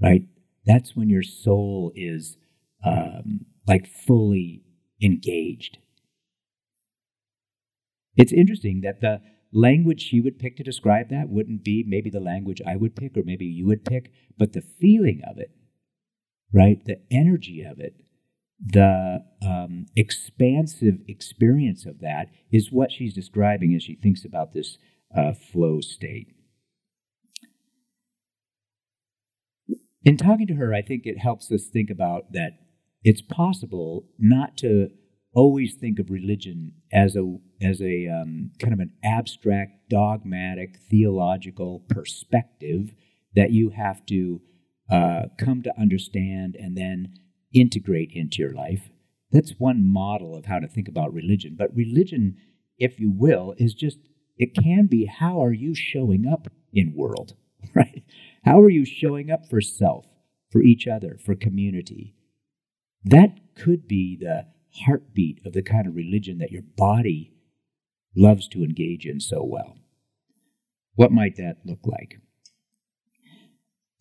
right? 0.00 0.22
That's 0.66 0.96
when 0.96 1.08
your 1.08 1.22
soul 1.22 1.92
is 1.94 2.36
um, 2.84 3.46
like 3.66 3.86
fully 3.86 4.62
engaged. 5.02 5.78
It's 8.16 8.32
interesting 8.32 8.82
that 8.82 9.00
the 9.00 9.20
language 9.52 10.02
she 10.02 10.20
would 10.20 10.38
pick 10.38 10.56
to 10.56 10.62
describe 10.62 11.10
that 11.10 11.28
wouldn't 11.28 11.64
be 11.64 11.84
maybe 11.86 12.10
the 12.10 12.18
language 12.18 12.60
i 12.66 12.74
would 12.74 12.96
pick 12.96 13.16
or 13.16 13.22
maybe 13.24 13.44
you 13.44 13.64
would 13.64 13.84
pick 13.84 14.10
but 14.36 14.52
the 14.52 14.60
feeling 14.60 15.22
of 15.30 15.38
it 15.38 15.52
right? 16.52 16.84
The 16.84 17.00
energy 17.10 17.62
of 17.62 17.78
it 17.78 17.94
the 18.60 19.24
um, 19.42 19.86
expansive 19.94 20.96
experience 21.06 21.86
of 21.86 22.00
that 22.00 22.30
is 22.50 22.72
what 22.72 22.90
she's 22.90 23.14
describing 23.14 23.74
as 23.74 23.82
she 23.84 23.94
thinks 23.94 24.24
about 24.24 24.54
this 24.54 24.76
uh, 25.16 25.32
flow 25.32 25.80
state. 25.80 26.28
In 30.04 30.16
talking 30.16 30.46
to 30.48 30.54
her, 30.54 30.74
I 30.74 30.82
think 30.82 31.06
it 31.06 31.18
helps 31.18 31.50
us 31.50 31.66
think 31.66 31.88
about 31.90 32.32
that 32.32 32.58
it's 33.02 33.22
possible 33.22 34.04
not 34.18 34.56
to 34.58 34.88
always 35.34 35.74
think 35.74 35.98
of 35.98 36.10
religion 36.10 36.72
as 36.92 37.16
a 37.16 37.36
as 37.60 37.80
a 37.80 38.06
um, 38.08 38.50
kind 38.60 38.72
of 38.72 38.80
an 38.80 38.92
abstract, 39.02 39.88
dogmatic, 39.88 40.78
theological 40.90 41.84
perspective 41.88 42.92
that 43.34 43.50
you 43.50 43.70
have 43.70 44.04
to 44.06 44.40
uh, 44.90 45.22
come 45.38 45.62
to 45.62 45.72
understand 45.80 46.56
and 46.58 46.76
then 46.76 47.14
integrate 47.52 48.10
into 48.12 48.42
your 48.42 48.52
life. 48.52 48.90
That's 49.32 49.54
one 49.58 49.84
model 49.84 50.36
of 50.36 50.44
how 50.44 50.58
to 50.58 50.68
think 50.68 50.88
about 50.88 51.12
religion. 51.12 51.56
But 51.58 51.74
religion, 51.74 52.36
if 52.78 53.00
you 53.00 53.10
will, 53.10 53.54
is 53.56 53.74
just 53.74 53.98
it 54.36 54.54
can 54.54 54.86
be 54.86 55.06
how 55.06 55.42
are 55.42 55.52
you 55.52 55.74
showing 55.74 56.26
up 56.26 56.48
in 56.72 56.94
world, 56.94 57.34
right? 57.74 58.02
How 58.44 58.60
are 58.60 58.70
you 58.70 58.84
showing 58.84 59.30
up 59.30 59.48
for 59.48 59.60
self, 59.60 60.06
for 60.50 60.62
each 60.62 60.86
other, 60.86 61.18
for 61.24 61.34
community? 61.34 62.14
That 63.04 63.54
could 63.54 63.86
be 63.86 64.16
the 64.20 64.46
heartbeat 64.86 65.40
of 65.46 65.52
the 65.52 65.62
kind 65.62 65.86
of 65.86 65.94
religion 65.94 66.38
that 66.38 66.50
your 66.50 66.62
body 66.76 67.32
loves 68.16 68.48
to 68.48 68.64
engage 68.64 69.06
in 69.06 69.20
so 69.20 69.44
well. 69.44 69.76
What 70.94 71.12
might 71.12 71.36
that 71.36 71.58
look 71.64 71.80
like? 71.84 72.20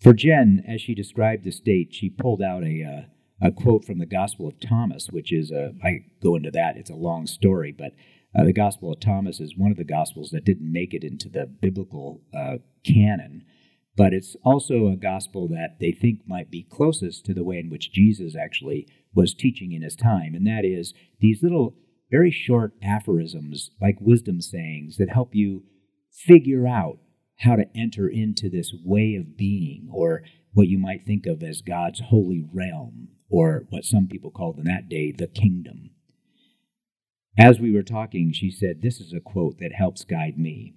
For 0.01 0.13
Jen, 0.13 0.63
as 0.67 0.81
she 0.81 0.93
described 0.93 1.43
the 1.43 1.51
state, 1.51 1.93
she 1.93 2.09
pulled 2.09 2.41
out 2.41 2.63
a, 2.63 2.83
uh, 2.83 3.47
a 3.47 3.51
quote 3.51 3.85
from 3.85 3.99
the 3.99 4.05
Gospel 4.05 4.47
of 4.47 4.59
Thomas, 4.59 5.07
which 5.09 5.31
is 5.31 5.51
a, 5.51 5.73
I 5.83 6.05
go 6.21 6.35
into 6.35 6.51
that, 6.51 6.77
it's 6.77 6.89
a 6.89 6.95
long 6.95 7.25
story, 7.25 7.71
but 7.71 7.93
uh, 8.35 8.43
the 8.43 8.53
Gospel 8.53 8.91
of 8.91 8.99
Thomas 8.99 9.39
is 9.39 9.57
one 9.57 9.71
of 9.71 9.77
the 9.77 9.83
Gospels 9.83 10.31
that 10.31 10.45
didn't 10.45 10.71
make 10.71 10.93
it 10.93 11.03
into 11.03 11.29
the 11.29 11.45
biblical 11.45 12.21
uh, 12.35 12.57
canon, 12.85 13.43
but 13.95 14.13
it's 14.13 14.35
also 14.43 14.87
a 14.87 14.95
Gospel 14.95 15.47
that 15.49 15.77
they 15.79 15.91
think 15.91 16.21
might 16.27 16.49
be 16.49 16.67
closest 16.69 17.25
to 17.25 17.33
the 17.33 17.43
way 17.43 17.59
in 17.59 17.69
which 17.69 17.91
Jesus 17.91 18.35
actually 18.35 18.87
was 19.13 19.35
teaching 19.35 19.71
in 19.71 19.83
his 19.83 19.95
time, 19.95 20.33
and 20.33 20.47
that 20.47 20.65
is 20.65 20.93
these 21.19 21.43
little, 21.43 21.75
very 22.09 22.31
short 22.31 22.73
aphorisms, 22.81 23.71
like 23.81 23.97
wisdom 23.99 24.41
sayings, 24.41 24.97
that 24.97 25.09
help 25.09 25.35
you 25.35 25.63
figure 26.11 26.67
out 26.67 26.97
how 27.39 27.55
to 27.55 27.65
enter 27.75 28.07
into 28.07 28.49
this 28.49 28.73
way 28.83 29.15
of 29.15 29.37
being, 29.37 29.89
or 29.91 30.23
what 30.53 30.67
you 30.67 30.77
might 30.77 31.05
think 31.05 31.25
of 31.25 31.43
as 31.43 31.61
God's 31.61 32.01
holy 32.09 32.43
realm, 32.53 33.09
or 33.29 33.65
what 33.69 33.83
some 33.83 34.07
people 34.07 34.31
called 34.31 34.57
in 34.57 34.65
that 34.65 34.89
day 34.89 35.11
the 35.11 35.27
kingdom. 35.27 35.91
As 37.37 37.59
we 37.59 37.71
were 37.71 37.83
talking, 37.83 38.31
she 38.31 38.51
said, 38.51 38.81
This 38.81 38.99
is 38.99 39.11
a 39.11 39.19
quote 39.19 39.57
that 39.59 39.73
helps 39.73 40.03
guide 40.03 40.37
me. 40.37 40.75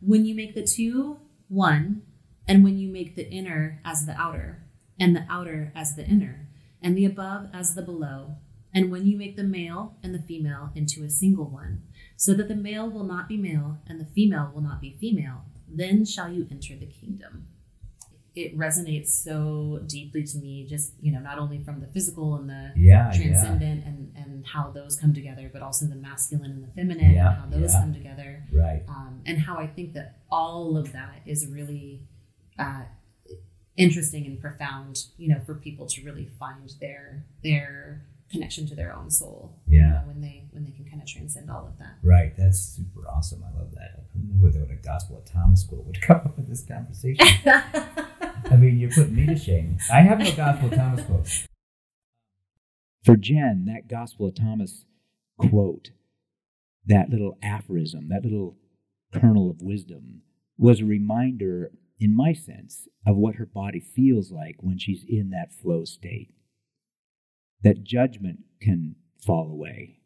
When 0.00 0.26
you 0.26 0.34
make 0.34 0.54
the 0.54 0.66
two 0.66 1.20
one, 1.48 2.02
and 2.46 2.62
when 2.62 2.78
you 2.78 2.92
make 2.92 3.16
the 3.16 3.28
inner 3.30 3.80
as 3.84 4.04
the 4.04 4.12
outer, 4.12 4.64
and 5.00 5.16
the 5.16 5.24
outer 5.30 5.72
as 5.74 5.96
the 5.96 6.04
inner, 6.04 6.48
and 6.82 6.96
the 6.96 7.06
above 7.06 7.48
as 7.54 7.74
the 7.74 7.80
below, 7.82 8.36
and 8.74 8.90
when 8.90 9.06
you 9.06 9.16
make 9.16 9.36
the 9.36 9.44
male 9.44 9.96
and 10.02 10.14
the 10.14 10.22
female 10.22 10.70
into 10.74 11.02
a 11.02 11.10
single 11.10 11.48
one, 11.48 11.82
so 12.16 12.34
that 12.34 12.48
the 12.48 12.54
male 12.54 12.90
will 12.90 13.04
not 13.04 13.28
be 13.28 13.38
male 13.38 13.78
and 13.86 13.98
the 13.98 14.10
female 14.14 14.50
will 14.54 14.62
not 14.62 14.82
be 14.82 14.98
female, 15.00 15.44
then 15.66 16.04
shall 16.04 16.30
you 16.30 16.46
enter 16.50 16.76
the 16.76 16.86
kingdom 16.86 17.46
it 18.36 18.58
resonates 18.58 19.08
so 19.08 19.80
deeply 19.86 20.24
to 20.24 20.38
me 20.38 20.66
just 20.68 20.92
you 21.00 21.12
know 21.12 21.20
not 21.20 21.38
only 21.38 21.58
from 21.58 21.80
the 21.80 21.86
physical 21.86 22.34
and 22.34 22.48
the 22.48 22.72
yeah, 22.76 23.12
transcendent 23.14 23.82
yeah. 23.84 23.88
and 23.88 24.12
and 24.16 24.46
how 24.46 24.70
those 24.70 24.96
come 24.96 25.14
together 25.14 25.48
but 25.52 25.62
also 25.62 25.86
the 25.86 25.94
masculine 25.94 26.50
and 26.50 26.64
the 26.64 26.72
feminine 26.72 27.12
yeah, 27.12 27.28
and 27.28 27.52
how 27.52 27.58
those 27.58 27.72
come 27.72 27.92
together. 27.92 28.42
Right. 28.52 28.82
Um, 28.88 29.20
and 29.26 29.38
how 29.38 29.58
i 29.58 29.66
think 29.66 29.94
that 29.94 30.18
all 30.30 30.76
of 30.76 30.92
that 30.92 31.22
is 31.26 31.46
really 31.46 32.02
uh, 32.58 32.82
interesting 33.76 34.26
and 34.26 34.40
profound 34.40 35.06
you 35.16 35.28
know 35.28 35.40
for 35.46 35.54
people 35.54 35.86
to 35.86 36.04
really 36.04 36.28
find 36.38 36.72
their 36.80 37.24
their 37.42 38.04
connection 38.30 38.66
to 38.66 38.74
their 38.74 38.92
own 38.92 39.10
soul 39.10 39.56
yeah. 39.66 39.78
you 39.78 39.86
know, 39.86 40.02
when 40.06 40.20
they 40.20 40.44
when 40.50 40.64
they 40.64 40.70
can 40.70 40.84
kind 40.84 41.00
of 41.00 41.08
transcend 41.08 41.50
all 41.50 41.66
of 41.66 41.78
that. 41.78 41.96
Right. 42.02 42.32
That's 42.36 42.58
super 42.58 43.08
awesome. 43.08 43.44
I 43.44 43.58
love 43.58 43.72
that. 43.74 44.04
Who 44.12 44.20
knew 44.46 44.52
that 44.52 44.70
a 44.70 44.76
gospel 44.76 45.18
of 45.18 45.24
thomas 45.24 45.66
would 45.70 46.00
come 46.02 46.16
up 46.16 46.36
with 46.36 46.48
this 46.48 46.64
conversation 46.64 47.26
I 48.50 48.56
mean, 48.56 48.78
you're 48.78 48.90
putting 48.90 49.16
me 49.16 49.26
to 49.26 49.36
shame. 49.36 49.78
I 49.92 50.00
have 50.00 50.18
no 50.18 50.30
Gospel 50.34 50.68
of 50.68 50.74
Thomas 50.74 51.04
quotes. 51.04 51.48
For 53.02 53.16
Jen, 53.16 53.64
that 53.66 53.88
Gospel 53.88 54.28
of 54.28 54.34
Thomas 54.34 54.84
quote, 55.38 55.90
that 56.86 57.10
little 57.10 57.38
aphorism, 57.42 58.08
that 58.08 58.22
little 58.22 58.56
kernel 59.12 59.50
of 59.50 59.62
wisdom, 59.62 60.22
was 60.58 60.80
a 60.80 60.84
reminder, 60.84 61.72
in 61.98 62.14
my 62.14 62.32
sense, 62.32 62.88
of 63.06 63.16
what 63.16 63.36
her 63.36 63.46
body 63.46 63.80
feels 63.80 64.30
like 64.30 64.56
when 64.60 64.78
she's 64.78 65.04
in 65.08 65.30
that 65.30 65.52
flow 65.52 65.84
state. 65.84 66.32
That 67.62 67.84
judgment 67.84 68.40
can 68.60 68.96
fall 69.18 69.50
away 69.50 70.00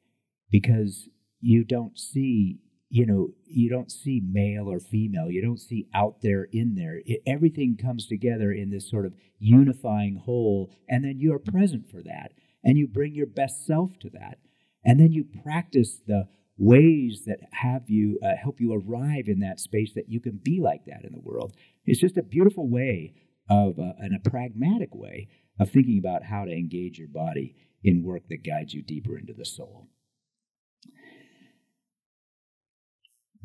because 0.50 1.08
you 1.40 1.64
don't 1.64 1.98
see 1.98 2.60
you 2.90 3.04
know, 3.04 3.28
you 3.46 3.68
don't 3.68 3.92
see 3.92 4.22
male 4.24 4.66
or 4.68 4.80
female. 4.80 5.30
You 5.30 5.42
don't 5.42 5.60
see 5.60 5.88
out 5.94 6.22
there, 6.22 6.48
in 6.52 6.74
there. 6.74 7.00
It, 7.04 7.20
everything 7.26 7.76
comes 7.76 8.06
together 8.06 8.50
in 8.50 8.70
this 8.70 8.88
sort 8.88 9.06
of 9.06 9.14
unifying 9.38 10.16
whole, 10.24 10.70
and 10.88 11.04
then 11.04 11.18
you 11.18 11.34
are 11.34 11.38
present 11.38 11.90
for 11.90 12.02
that, 12.02 12.32
and 12.64 12.78
you 12.78 12.88
bring 12.88 13.14
your 13.14 13.26
best 13.26 13.66
self 13.66 13.98
to 14.00 14.10
that, 14.10 14.38
and 14.84 14.98
then 14.98 15.12
you 15.12 15.24
practice 15.42 16.00
the 16.06 16.28
ways 16.56 17.22
that 17.26 17.38
have 17.52 17.88
you 17.88 18.18
uh, 18.22 18.34
help 18.40 18.60
you 18.60 18.72
arrive 18.72 19.28
in 19.28 19.40
that 19.40 19.60
space 19.60 19.92
that 19.94 20.08
you 20.08 20.20
can 20.20 20.40
be 20.42 20.60
like 20.60 20.84
that 20.86 21.04
in 21.04 21.12
the 21.12 21.20
world. 21.20 21.52
It's 21.86 22.00
just 22.00 22.16
a 22.16 22.22
beautiful 22.22 22.68
way 22.68 23.14
of, 23.48 23.78
uh, 23.78 23.92
and 23.98 24.14
a 24.14 24.30
pragmatic 24.30 24.94
way 24.94 25.28
of 25.60 25.70
thinking 25.70 25.98
about 25.98 26.24
how 26.24 26.44
to 26.44 26.50
engage 26.50 26.98
your 26.98 27.08
body 27.08 27.54
in 27.84 28.02
work 28.02 28.22
that 28.28 28.44
guides 28.44 28.74
you 28.74 28.82
deeper 28.82 29.16
into 29.16 29.32
the 29.32 29.44
soul. 29.44 29.88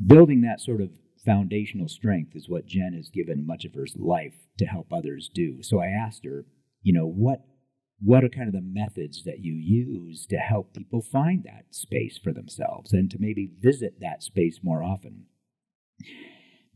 Building 0.04 0.42
that 0.42 0.60
sort 0.60 0.80
of 0.80 0.90
foundational 1.24 1.88
strength 1.88 2.36
is 2.36 2.48
what 2.48 2.66
Jen 2.66 2.92
has 2.94 3.08
given 3.08 3.46
much 3.46 3.64
of 3.64 3.74
her 3.74 3.86
life 3.96 4.34
to 4.58 4.66
help 4.66 4.92
others 4.92 5.30
do. 5.32 5.62
So 5.62 5.80
I 5.80 5.86
asked 5.86 6.24
her, 6.24 6.44
you 6.82 6.92
know, 6.92 7.06
what 7.06 7.40
what 8.00 8.24
are 8.24 8.28
kind 8.28 8.48
of 8.48 8.54
the 8.54 8.60
methods 8.60 9.22
that 9.24 9.38
you 9.40 9.54
use 9.54 10.26
to 10.26 10.36
help 10.36 10.74
people 10.74 11.00
find 11.00 11.44
that 11.44 11.66
space 11.70 12.18
for 12.22 12.32
themselves 12.32 12.92
and 12.92 13.10
to 13.10 13.18
maybe 13.18 13.52
visit 13.60 14.00
that 14.00 14.22
space 14.22 14.60
more 14.62 14.82
often? 14.82 15.26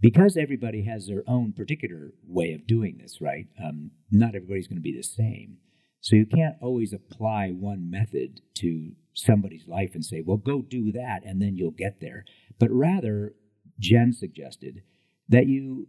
Because 0.01 0.37
everybody 0.37 0.85
has 0.85 1.07
their 1.07 1.25
own 1.27 1.53
particular 1.53 2.13
way 2.27 2.53
of 2.53 2.67
doing 2.67 2.99
this, 2.99 3.21
right? 3.21 3.47
Um, 3.63 3.91
not 4.11 4.37
everybody's 4.37 4.69
going 4.69 4.79
to 4.79 4.83
be 4.83 4.97
the 4.97 5.03
same. 5.03 5.59
So 6.01 6.15
you 6.15 6.25
can't 6.25 6.57
always 6.63 6.93
apply 6.93 7.51
one 7.51 7.91
method 7.91 8.41
to 8.59 8.93
somebody's 9.19 9.67
life 9.67 9.95
and 9.95 10.05
say, 10.05 10.23
well, 10.25 10.37
go 10.37 10.63
do 10.63 10.93
that 10.93 11.21
and 11.25 11.41
then 11.43 11.57
you'll 11.57 11.71
get 11.71 12.01
there. 12.01 12.25
But 12.59 12.71
rather, 12.71 13.35
Jen 13.79 14.13
suggested 14.13 14.83
that 15.29 15.47
you 15.47 15.89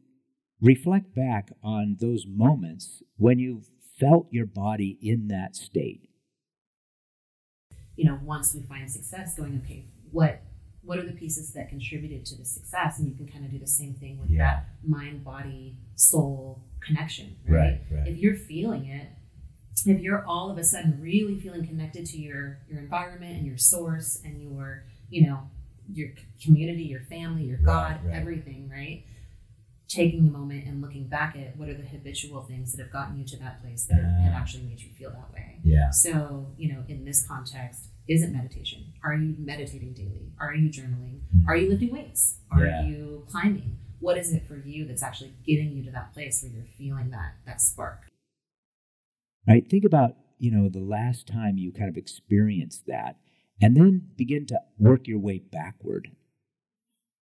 reflect 0.61 1.15
back 1.15 1.51
on 1.63 1.97
those 1.99 2.25
moments 2.27 3.01
when 3.17 3.39
you 3.39 3.61
felt 3.99 4.27
your 4.31 4.45
body 4.45 4.97
in 5.01 5.27
that 5.29 5.55
state. 5.55 6.09
you 7.95 8.05
know, 8.05 8.17
once 8.23 8.53
we 8.55 8.61
find 8.61 8.89
success, 8.89 9.35
going, 9.35 9.61
okay, 9.65 9.85
what 10.11 10.41
what 10.83 10.97
are 10.97 11.05
the 11.05 11.11
pieces 11.11 11.51
that 11.51 11.67
contributed 11.67 12.25
to 12.25 12.35
the 12.37 12.45
success? 12.45 12.97
And 12.97 13.09
you 13.09 13.13
can 13.13 13.27
kind 13.27 13.43
of 13.43 13.51
do 13.51 13.59
the 13.59 13.67
same 13.67 13.93
thing 13.93 14.17
with 14.19 14.29
Yeah. 14.29 14.61
that 14.61 14.65
mind, 14.89 15.25
body, 15.25 15.75
soul 15.95 16.63
connection, 16.79 17.35
right? 17.45 17.59
Right, 17.59 17.81
right. 17.91 18.07
If 18.07 18.17
you're 18.17 18.37
feeling 18.37 18.85
it, 18.85 19.09
if 19.87 20.01
you're 20.01 20.25
all 20.25 20.49
of 20.51 20.57
a 20.57 20.63
sudden 20.63 20.99
really 21.01 21.37
feeling 21.39 21.65
connected 21.65 22.05
to 22.07 22.17
your 22.17 22.59
your 22.69 22.79
environment 22.79 23.37
and 23.37 23.45
your 23.45 23.57
source 23.57 24.21
and 24.25 24.41
your, 24.41 24.83
you 25.09 25.27
know, 25.27 25.39
your 25.93 26.09
community, 26.43 26.83
your 26.83 27.01
family, 27.01 27.43
your 27.43 27.57
God, 27.57 27.99
right. 28.05 28.13
everything, 28.15 28.69
right? 28.69 29.03
Taking 29.87 30.27
a 30.27 30.31
moment 30.31 30.65
and 30.67 30.81
looking 30.81 31.07
back 31.07 31.35
at 31.35 31.57
what 31.57 31.67
are 31.67 31.73
the 31.73 31.83
habitual 31.83 32.43
things 32.43 32.73
that 32.73 32.83
have 32.83 32.91
gotten 32.91 33.17
you 33.17 33.25
to 33.25 33.37
that 33.37 33.61
place 33.63 33.85
that 33.85 33.95
have 34.03 34.33
Ah. 34.33 34.37
actually 34.37 34.63
made 34.63 34.79
you 34.81 34.89
feel 34.91 35.09
that 35.09 35.33
way. 35.33 35.59
Yeah. 35.63 35.89
So, 35.89 36.53
you 36.57 36.71
know, 36.73 36.83
in 36.87 37.05
this 37.05 37.25
context, 37.25 37.85
is 38.07 38.21
it 38.21 38.31
meditation? 38.31 38.93
Are 39.03 39.15
you 39.15 39.35
meditating 39.39 39.93
daily? 39.93 40.31
Are 40.39 40.53
you 40.53 40.69
journaling? 40.69 41.21
Mhm. 41.35 41.47
Are 41.47 41.55
you 41.57 41.69
lifting 41.69 41.91
weights? 41.91 42.37
Are 42.51 42.65
Yeah. 42.65 42.85
you 42.85 43.25
climbing? 43.29 43.77
What 43.99 44.17
is 44.17 44.31
it 44.31 44.45
for 44.47 44.57
you 44.57 44.85
that's 44.85 45.01
actually 45.03 45.33
getting 45.43 45.71
you 45.75 45.83
to 45.85 45.91
that 45.91 46.13
place 46.13 46.43
where 46.43 46.51
you're 46.51 46.65
feeling 46.77 47.09
that 47.09 47.33
that 47.45 47.59
spark? 47.59 48.08
Right? 49.49 49.67
Think 49.67 49.83
about, 49.83 50.15
you 50.37 50.51
know, 50.51 50.69
the 50.69 50.79
last 50.79 51.25
time 51.25 51.57
you 51.57 51.71
kind 51.71 51.89
of 51.89 51.97
experienced 51.97 52.85
that 52.85 53.17
and 53.59 53.75
then 53.75 54.09
begin 54.15 54.45
to 54.47 54.59
work 54.77 55.07
your 55.07 55.17
way 55.17 55.39
backward. 55.39 56.11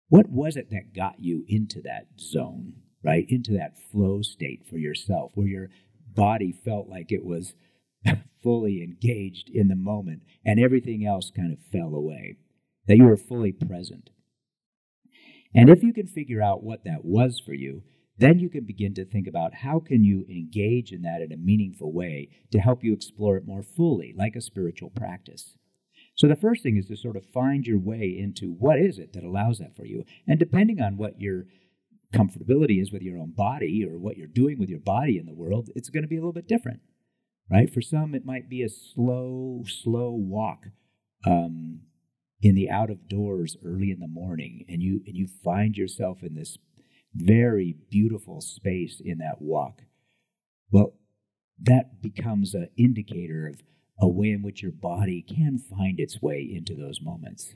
What 0.10 0.30
was 0.30 0.58
it 0.58 0.70
that 0.72 0.94
got 0.94 1.20
you 1.20 1.46
into 1.48 1.82
that 1.84 2.08
zone, 2.20 2.74
right? 3.02 3.26
Into 3.30 3.54
that 3.54 3.80
flow 3.92 4.22
state 4.22 4.68
for 4.70 4.78
yourself 4.78 5.32
where 5.36 5.48
your 5.48 5.70
body 6.14 6.52
felt 6.52 6.90
like 6.90 7.12
it 7.12 7.24
was 7.24 7.54
fully 8.44 8.84
engaged 8.84 9.50
in 9.50 9.70
the 9.70 9.76
moment 9.76 10.24
and 10.46 10.60
everything 10.60 11.06
else 11.06 11.32
kind 11.34 11.54
of 11.54 11.60
fell 11.72 11.96
away, 11.96 12.36
that 12.88 12.98
you 12.98 13.06
were 13.06 13.18
fully 13.18 13.54
present. 13.54 14.10
And 15.56 15.70
if 15.70 15.84
you 15.84 15.94
can 15.94 16.08
figure 16.08 16.42
out 16.42 16.64
what 16.64 16.84
that 16.84 17.06
was 17.06 17.40
for 17.40 17.54
you, 17.54 17.84
then 18.20 18.40
you 18.40 18.50
can 18.50 18.66
begin 18.66 18.94
to 18.96 19.06
think 19.06 19.28
about 19.28 19.56
how 19.56 19.80
can 19.80 20.04
you 20.04 20.26
engage 20.30 20.92
in 20.92 21.02
that 21.04 21.22
in 21.22 21.32
a 21.32 21.38
meaningful 21.38 21.92
way 21.92 22.30
to 22.52 22.60
help 22.60 22.84
you 22.84 22.94
explore 22.94 23.38
it 23.38 23.48
more 23.48 23.64
fully 23.64 24.14
like 24.18 24.36
a 24.36 24.42
spiritual 24.42 24.90
practice. 24.90 25.56
So 26.16 26.28
the 26.28 26.36
first 26.36 26.64
thing 26.64 26.78
is 26.78 26.88
to 26.88 26.98
sort 26.98 27.16
of 27.16 27.26
find 27.34 27.66
your 27.66 27.80
way 27.80 28.16
into 28.18 28.52
what 28.52 28.80
is 28.80 29.00
it 29.00 29.14
that 29.14 29.24
allows 29.24 29.60
that 29.60 29.76
for 29.76 29.86
you. 29.86 30.04
And 30.28 30.38
depending 30.38 30.82
on 30.82 30.98
what 30.98 31.22
your 31.22 31.46
comfortability 32.14 32.82
is 32.82 32.92
with 32.92 33.02
your 33.02 33.18
own 33.18 33.32
body 33.32 33.86
or 33.90 33.98
what 33.98 34.18
you're 34.18 34.28
doing 34.28 34.60
with 34.60 34.70
your 34.70 34.80
body 34.80 35.20
in 35.20 35.28
the 35.28 35.34
world 35.34 35.70
it's 35.76 35.90
going 35.90 36.02
to 36.02 36.10
be 36.10 36.16
a 36.16 36.20
little 36.20 36.34
bit 36.34 36.48
different 36.48 36.80
right? 37.50 37.72
For 37.74 37.82
some 37.82 38.16
it 38.16 38.26
might 38.26 38.50
be 38.50 38.64
a 38.64 38.70
slow 38.70 39.64
slow 39.68 40.12
walk 40.12 40.68
um, 41.26 41.82
in 42.42 42.56
the 42.56 42.70
out 42.70 42.90
of 42.90 43.10
doors 43.10 43.58
early 43.66 43.92
in 43.92 44.00
the 44.00 44.08
morning 44.08 44.66
and 44.70 44.82
you 44.82 45.02
and 45.06 45.16
you 45.16 45.28
find 45.44 45.76
yourself 45.76 46.24
in 46.24 46.36
this 46.36 46.58
very 47.14 47.76
beautiful 47.90 48.42
space 48.42 49.02
in 49.04 49.18
that 49.20 49.42
walk. 49.42 49.82
Well, 50.72 50.94
that 51.62 52.02
becomes 52.02 52.54
an 52.54 52.70
indicator 52.78 53.48
of 53.48 53.62
a 54.00 54.08
way 54.08 54.32
in 54.32 54.42
which 54.42 54.62
your 54.62 54.72
body 54.72 55.22
can 55.22 55.58
find 55.58 56.00
its 56.00 56.22
way 56.22 56.48
into 56.50 56.74
those 56.74 57.02
moments. 57.02 57.56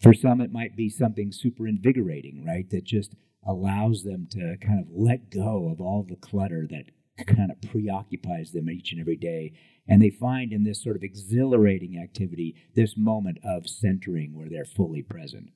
For 0.00 0.14
some, 0.14 0.40
it 0.40 0.52
might 0.52 0.76
be 0.76 0.88
something 0.88 1.30
super 1.30 1.68
invigorating, 1.68 2.44
right? 2.44 2.68
That 2.70 2.84
just 2.84 3.14
allows 3.46 4.02
them 4.02 4.26
to 4.32 4.56
kind 4.60 4.80
of 4.80 4.86
let 4.90 5.30
go 5.30 5.68
of 5.70 5.80
all 5.80 6.04
the 6.08 6.16
clutter 6.16 6.66
that 6.70 7.26
kind 7.26 7.50
of 7.50 7.70
preoccupies 7.70 8.52
them 8.52 8.70
each 8.70 8.92
and 8.92 9.00
every 9.00 9.16
day. 9.16 9.52
And 9.86 10.00
they 10.00 10.10
find 10.10 10.52
in 10.52 10.64
this 10.64 10.82
sort 10.82 10.96
of 10.96 11.02
exhilarating 11.02 11.98
activity 11.98 12.56
this 12.74 12.96
moment 12.96 13.38
of 13.44 13.68
centering 13.68 14.34
where 14.34 14.48
they're 14.48 14.64
fully 14.64 15.02
present. 15.02 15.50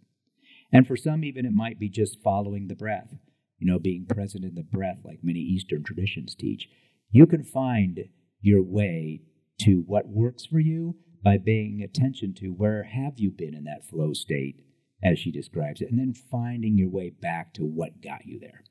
And 0.72 0.86
for 0.86 0.96
some, 0.96 1.24
even 1.24 1.46
it 1.46 1.52
might 1.52 1.78
be 1.78 1.88
just 1.88 2.22
following 2.22 2.68
the 2.68 2.74
breath, 2.74 3.14
you 3.58 3.66
know, 3.66 3.78
being 3.78 4.06
present 4.06 4.44
in 4.44 4.54
the 4.54 4.62
breath, 4.62 4.98
like 5.04 5.20
many 5.22 5.40
Eastern 5.40 5.84
traditions 5.84 6.34
teach. 6.34 6.68
You 7.10 7.26
can 7.26 7.44
find 7.44 8.00
your 8.40 8.62
way 8.62 9.22
to 9.60 9.84
what 9.86 10.08
works 10.08 10.46
for 10.46 10.58
you 10.58 10.96
by 11.22 11.38
paying 11.38 11.82
attention 11.82 12.34
to 12.34 12.48
where 12.48 12.82
have 12.84 13.14
you 13.16 13.30
been 13.30 13.54
in 13.54 13.64
that 13.64 13.88
flow 13.88 14.12
state, 14.12 14.56
as 15.02 15.18
she 15.18 15.30
describes 15.30 15.80
it, 15.80 15.90
and 15.90 15.98
then 15.98 16.14
finding 16.14 16.78
your 16.78 16.88
way 16.88 17.10
back 17.10 17.52
to 17.54 17.62
what 17.62 18.02
got 18.02 18.26
you 18.26 18.38
there. 18.40 18.64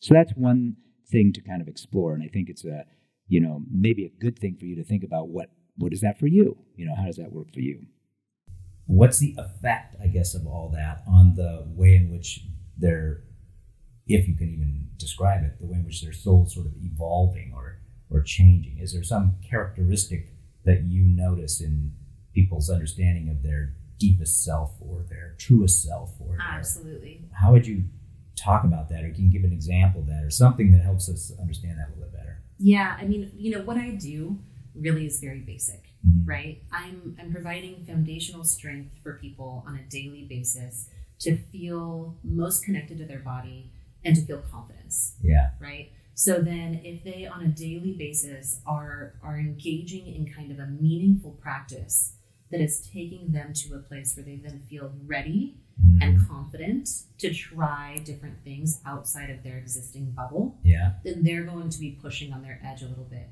So 0.00 0.14
that's 0.14 0.32
one 0.32 0.76
thing 1.10 1.32
to 1.34 1.40
kind 1.40 1.60
of 1.60 1.68
explore, 1.68 2.14
and 2.14 2.22
I 2.22 2.28
think 2.28 2.48
it's 2.48 2.64
a, 2.64 2.84
you 3.26 3.40
know, 3.40 3.62
maybe 3.70 4.04
a 4.04 4.20
good 4.20 4.38
thing 4.38 4.56
for 4.58 4.66
you 4.66 4.76
to 4.76 4.84
think 4.84 5.04
about 5.04 5.28
what 5.28 5.50
what 5.76 5.92
is 5.92 6.00
that 6.00 6.18
for 6.18 6.26
you? 6.26 6.58
You 6.74 6.86
know, 6.86 6.94
how 6.96 7.04
does 7.04 7.16
that 7.16 7.32
work 7.32 7.52
for 7.52 7.60
you? 7.60 7.86
What's 8.88 9.18
the 9.18 9.34
effect, 9.38 9.96
I 10.02 10.08
guess, 10.08 10.34
of 10.34 10.46
all 10.46 10.70
that 10.74 11.02
on 11.06 11.34
the 11.36 11.64
way 11.68 11.94
in 11.94 12.10
which 12.10 12.40
they're, 12.76 13.22
if 14.06 14.26
you 14.26 14.34
can 14.34 14.48
even 14.48 14.88
describe 14.96 15.44
it, 15.44 15.60
the 15.60 15.66
way 15.66 15.76
in 15.78 15.84
which 15.84 16.02
their 16.02 16.12
soul's 16.12 16.54
sort 16.54 16.66
of 16.66 16.72
evolving 16.82 17.52
or 17.54 17.78
or 18.10 18.22
changing? 18.22 18.78
Is 18.78 18.94
there 18.94 19.02
some 19.04 19.36
characteristic 19.48 20.32
that 20.64 20.84
you 20.84 21.02
notice 21.02 21.60
in 21.60 21.92
people's 22.34 22.70
understanding 22.70 23.28
of 23.28 23.42
their 23.42 23.74
deepest 23.98 24.44
self 24.44 24.72
or 24.80 25.04
their 25.10 25.34
truest 25.38 25.82
self 25.82 26.12
or 26.20 26.36
their, 26.36 26.46
Absolutely. 26.46 27.22
how 27.40 27.52
would 27.52 27.66
you 27.66 27.84
talk 28.36 28.64
about 28.64 28.88
that 28.88 29.04
or 29.04 29.10
can 29.10 29.24
you 29.24 29.30
give 29.30 29.44
an 29.44 29.52
example 29.52 30.00
of 30.00 30.06
that 30.06 30.22
or 30.22 30.30
something 30.30 30.70
that 30.70 30.80
helps 30.80 31.08
us 31.08 31.32
understand 31.40 31.78
that 31.78 31.88
a 31.88 31.90
little 31.90 32.04
bit 32.04 32.12
better 32.12 32.40
Yeah, 32.58 32.96
I 32.98 33.04
mean, 33.06 33.30
you 33.36 33.50
know, 33.50 33.62
what 33.62 33.76
I 33.76 33.90
do 33.90 34.38
really 34.74 35.06
is 35.06 35.18
very 35.20 35.40
basic, 35.40 35.87
Mhm. 36.06 36.26
right? 36.26 36.62
I'm 36.72 37.16
I'm 37.18 37.32
providing 37.32 37.84
foundational 37.84 38.44
strength 38.44 38.94
for 39.02 39.14
people 39.14 39.64
on 39.66 39.76
a 39.76 39.82
daily 39.88 40.24
basis 40.24 40.88
to 41.20 41.36
feel 41.36 42.16
most 42.22 42.64
connected 42.64 42.98
to 42.98 43.04
their 43.04 43.18
body 43.18 43.72
and 44.04 44.14
to 44.16 44.22
feel 44.22 44.38
confidence. 44.38 45.16
yeah 45.22 45.50
right? 45.60 45.90
So 46.14 46.40
then 46.40 46.80
if 46.84 47.04
they 47.04 47.26
on 47.26 47.42
a 47.44 47.48
daily 47.48 47.92
basis 47.92 48.60
are 48.66 49.14
are 49.22 49.38
engaging 49.38 50.06
in 50.06 50.32
kind 50.32 50.50
of 50.52 50.58
a 50.58 50.66
meaningful 50.66 51.32
practice 51.32 52.14
that 52.50 52.60
is 52.60 52.80
taking 52.80 53.32
them 53.32 53.52
to 53.52 53.74
a 53.74 53.78
place 53.78 54.16
where 54.16 54.24
they 54.24 54.36
then 54.36 54.58
feel 54.70 54.92
ready 55.06 55.58
Mhm. 55.80 56.02
and 56.02 56.26
confident 56.28 56.88
to 57.18 57.32
try 57.32 57.98
different 58.04 58.42
things 58.42 58.80
outside 58.84 59.30
of 59.30 59.42
their 59.44 59.58
existing 59.58 60.10
bubble, 60.12 60.58
yeah 60.64 60.94
then 61.04 61.22
they're 61.22 61.44
going 61.44 61.68
to 61.70 61.78
be 61.78 61.90
pushing 61.92 62.32
on 62.32 62.42
their 62.42 62.58
edge 62.64 62.82
a 62.82 62.88
little 62.88 63.04
bit. 63.04 63.28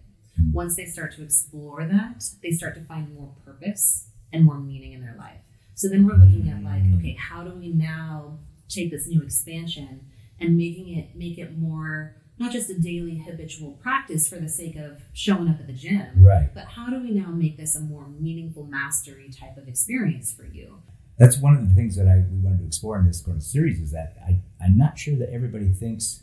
Once 0.52 0.76
they 0.76 0.86
start 0.86 1.14
to 1.14 1.22
explore 1.22 1.84
that, 1.84 2.24
they 2.42 2.50
start 2.50 2.74
to 2.74 2.84
find 2.84 3.14
more 3.14 3.32
purpose 3.44 4.08
and 4.32 4.44
more 4.44 4.58
meaning 4.58 4.92
in 4.92 5.00
their 5.00 5.14
life. 5.18 5.42
So 5.74 5.88
then 5.88 6.06
we're 6.06 6.14
looking 6.14 6.48
at 6.48 6.62
like, 6.62 6.82
okay, 6.98 7.16
how 7.18 7.44
do 7.44 7.50
we 7.50 7.68
now 7.68 8.38
take 8.68 8.90
this 8.90 9.06
new 9.06 9.22
expansion 9.22 10.06
and 10.40 10.56
making 10.56 10.96
it 10.96 11.16
make 11.16 11.38
it 11.38 11.56
more 11.56 12.16
not 12.38 12.52
just 12.52 12.68
a 12.68 12.78
daily 12.78 13.16
habitual 13.18 13.72
practice 13.82 14.28
for 14.28 14.36
the 14.36 14.48
sake 14.48 14.76
of 14.76 15.00
showing 15.14 15.48
up 15.48 15.58
at 15.58 15.66
the 15.66 15.72
gym, 15.72 16.08
right 16.16 16.50
but 16.52 16.64
how 16.64 16.90
do 16.90 17.00
we 17.00 17.10
now 17.10 17.28
make 17.28 17.56
this 17.56 17.76
a 17.76 17.80
more 17.80 18.06
meaningful 18.18 18.64
mastery 18.64 19.30
type 19.30 19.56
of 19.56 19.68
experience 19.68 20.32
for 20.32 20.44
you? 20.44 20.82
that's 21.18 21.38
one 21.38 21.56
of 21.56 21.68
the 21.68 21.74
things 21.74 21.96
that 21.96 22.06
I 22.06 22.24
we 22.30 22.38
wanted 22.38 22.60
to 22.60 22.66
explore 22.66 22.98
in 22.98 23.06
this 23.06 23.24
series 23.38 23.80
is 23.80 23.92
that 23.92 24.16
I, 24.26 24.40
I'm 24.62 24.76
not 24.76 24.98
sure 24.98 25.16
that 25.16 25.30
everybody 25.32 25.72
thinks 25.72 26.22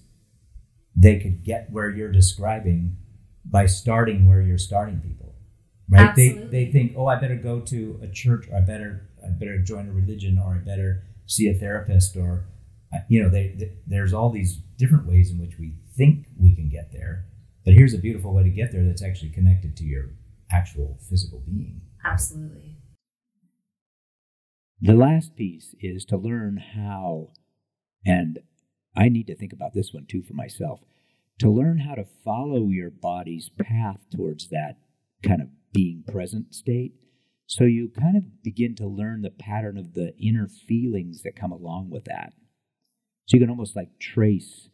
they 0.96 1.20
could 1.20 1.44
get 1.44 1.72
where 1.72 1.90
you're 1.90 2.12
describing 2.12 2.98
by 3.46 3.66
starting 3.66 4.28
where 4.28 4.42
you're 4.42 4.58
starting 4.58 5.00
people. 5.00 5.36
Right? 5.90 6.16
They 6.16 6.30
Absolutely. 6.30 6.66
they 6.66 6.72
think, 6.72 6.94
oh 6.96 7.08
I 7.08 7.16
better 7.16 7.36
go 7.36 7.60
to 7.60 8.00
a 8.02 8.08
church 8.08 8.48
or 8.50 8.58
I 8.58 8.62
better 8.62 9.10
I 9.24 9.30
better 9.30 9.60
join 9.60 9.90
a 9.90 9.92
religion 9.92 10.40
or 10.40 10.56
I 10.56 10.58
better 10.58 11.04
see 11.26 11.48
a 11.48 11.54
therapist 11.54 12.16
or 12.16 12.46
uh, 12.94 13.00
you 13.10 13.22
know 13.22 13.30
they, 13.30 13.56
th 13.58 13.72
there's 13.88 14.14
all 14.14 14.30
these 14.30 14.58
different 14.78 15.06
ways 15.06 15.32
in 15.32 15.40
which 15.40 15.58
we 15.60 15.74
think 15.96 16.28
we 16.40 16.56
can 16.56 16.70
get 16.70 16.92
there. 16.92 17.26
But 17.66 17.74
here's 17.74 17.94
a 17.94 17.98
beautiful 17.98 18.34
way 18.34 18.44
to 18.44 18.50
get 18.50 18.72
there 18.72 18.84
that's 18.86 19.04
actually 19.04 19.30
connected 19.30 19.78
to 19.78 19.84
your 19.86 20.10
actual 20.52 20.98
physical 21.10 21.40
being. 21.40 21.82
Absolutely. 22.04 22.78
The 24.82 24.94
last 24.94 25.36
piece 25.36 25.74
is 25.80 26.04
to 26.06 26.18
learn 26.18 26.58
how, 26.58 27.30
and 28.06 28.40
I 28.98 29.08
need 29.08 29.28
to 29.28 29.36
think 29.36 29.54
about 29.54 29.74
this 29.74 29.94
one 29.94 30.06
too 30.06 30.22
for 30.24 30.34
myself, 30.34 30.82
to 31.44 31.52
learn 31.52 31.80
how 31.80 31.96
to 31.96 32.06
follow 32.24 32.70
your 32.70 32.90
body's 32.90 33.50
path 33.50 34.00
towards 34.16 34.50
that 34.50 34.78
kind 35.24 35.42
of 35.42 35.50
being 35.72 36.04
present 36.08 36.54
state. 36.56 36.94
So 37.46 37.66
you 37.66 37.92
kind 38.00 38.18
of 38.18 38.44
begin 38.44 38.76
to 38.76 38.88
learn 38.88 39.22
the 39.22 39.30
pattern 39.30 39.78
of 39.78 39.94
the 39.94 40.14
inner 40.18 40.48
feelings 40.48 41.22
that 41.24 41.36
come 41.36 41.52
along 41.52 41.90
with 41.90 42.06
that. 42.06 42.34
So 43.26 43.36
you 43.36 43.42
can 43.42 43.50
almost 43.50 43.76
like 43.76 44.00
trace 44.00 44.70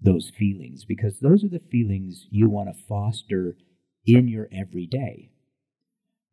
those 0.00 0.30
feelings 0.36 0.84
because 0.84 1.20
those 1.20 1.44
are 1.44 1.48
the 1.48 1.62
feelings 1.70 2.26
you 2.30 2.48
want 2.48 2.68
to 2.68 2.84
foster 2.88 3.56
in 4.06 4.28
your 4.28 4.48
everyday 4.52 5.30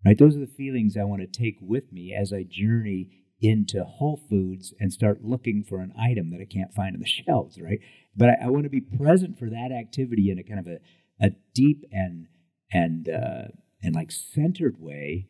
right? 0.05 0.17
Those 0.17 0.35
are 0.35 0.41
the 0.41 0.47
feelings 0.47 0.97
I 0.97 1.03
want 1.03 1.21
to 1.21 1.27
take 1.27 1.57
with 1.61 1.91
me 1.91 2.13
as 2.13 2.33
I 2.33 2.45
journey 2.47 3.09
into 3.39 3.83
Whole 3.83 4.21
Foods 4.29 4.73
and 4.79 4.93
start 4.93 5.23
looking 5.23 5.63
for 5.63 5.79
an 5.79 5.93
item 5.99 6.29
that 6.31 6.41
I 6.41 6.45
can't 6.45 6.73
find 6.73 6.95
on 6.95 7.01
the 7.01 7.07
shelves, 7.25 7.59
right? 7.59 7.79
But 8.15 8.29
I, 8.29 8.45
I 8.45 8.49
want 8.49 8.63
to 8.63 8.69
be 8.69 8.81
present 8.81 9.39
for 9.39 9.49
that 9.49 9.71
activity 9.71 10.29
in 10.29 10.39
a 10.39 10.43
kind 10.43 10.59
of 10.59 10.67
a, 10.67 10.79
a 11.25 11.31
deep 11.53 11.83
and 11.91 12.27
and 12.71 13.09
uh, 13.09 13.47
and 13.83 13.95
like 13.95 14.11
centered 14.11 14.77
way, 14.79 15.27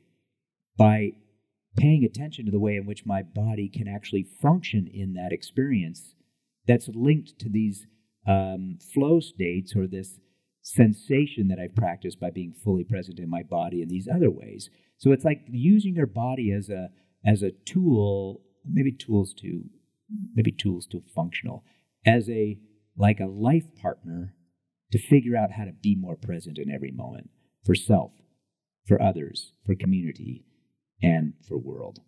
by 0.77 1.11
paying 1.77 2.03
attention 2.03 2.45
to 2.45 2.51
the 2.51 2.59
way 2.59 2.75
in 2.75 2.85
which 2.85 3.05
my 3.05 3.23
body 3.23 3.69
can 3.69 3.87
actually 3.87 4.25
function 4.41 4.89
in 4.93 5.13
that 5.13 5.31
experience 5.31 6.15
that's 6.67 6.89
linked 6.93 7.39
to 7.39 7.49
these 7.49 7.87
um, 8.27 8.77
flow 8.93 9.19
states 9.19 9.75
or 9.75 9.87
this 9.87 10.19
sensation 10.61 11.47
that 11.47 11.59
I've 11.59 11.75
practiced 11.75 12.19
by 12.19 12.29
being 12.29 12.53
fully 12.63 12.83
present 12.83 13.19
in 13.19 13.29
my 13.29 13.41
body 13.41 13.81
in 13.81 13.87
these 13.87 14.07
other 14.07 14.29
ways. 14.29 14.69
So 14.97 15.11
it's 15.11 15.25
like 15.25 15.41
using 15.49 15.95
your 15.95 16.05
body 16.05 16.51
as 16.51 16.69
a 16.69 16.89
as 17.25 17.41
a 17.41 17.51
tool, 17.51 18.41
maybe 18.65 18.91
tools 18.91 19.33
to 19.41 19.63
maybe 20.35 20.51
tools 20.51 20.85
to 20.87 21.01
functional, 21.15 21.63
as 22.05 22.29
a 22.29 22.57
like 22.97 23.19
a 23.19 23.25
life 23.25 23.75
partner 23.81 24.35
to 24.91 24.99
figure 24.99 25.35
out 25.35 25.51
how 25.51 25.65
to 25.65 25.71
be 25.71 25.95
more 25.95 26.15
present 26.15 26.57
in 26.57 26.69
every 26.69 26.91
moment 26.91 27.29
for 27.65 27.75
self, 27.75 28.11
for 28.85 29.01
others, 29.01 29.53
for 29.65 29.75
community, 29.75 30.45
and 31.01 31.33
for 31.47 31.57
world. 31.57 31.99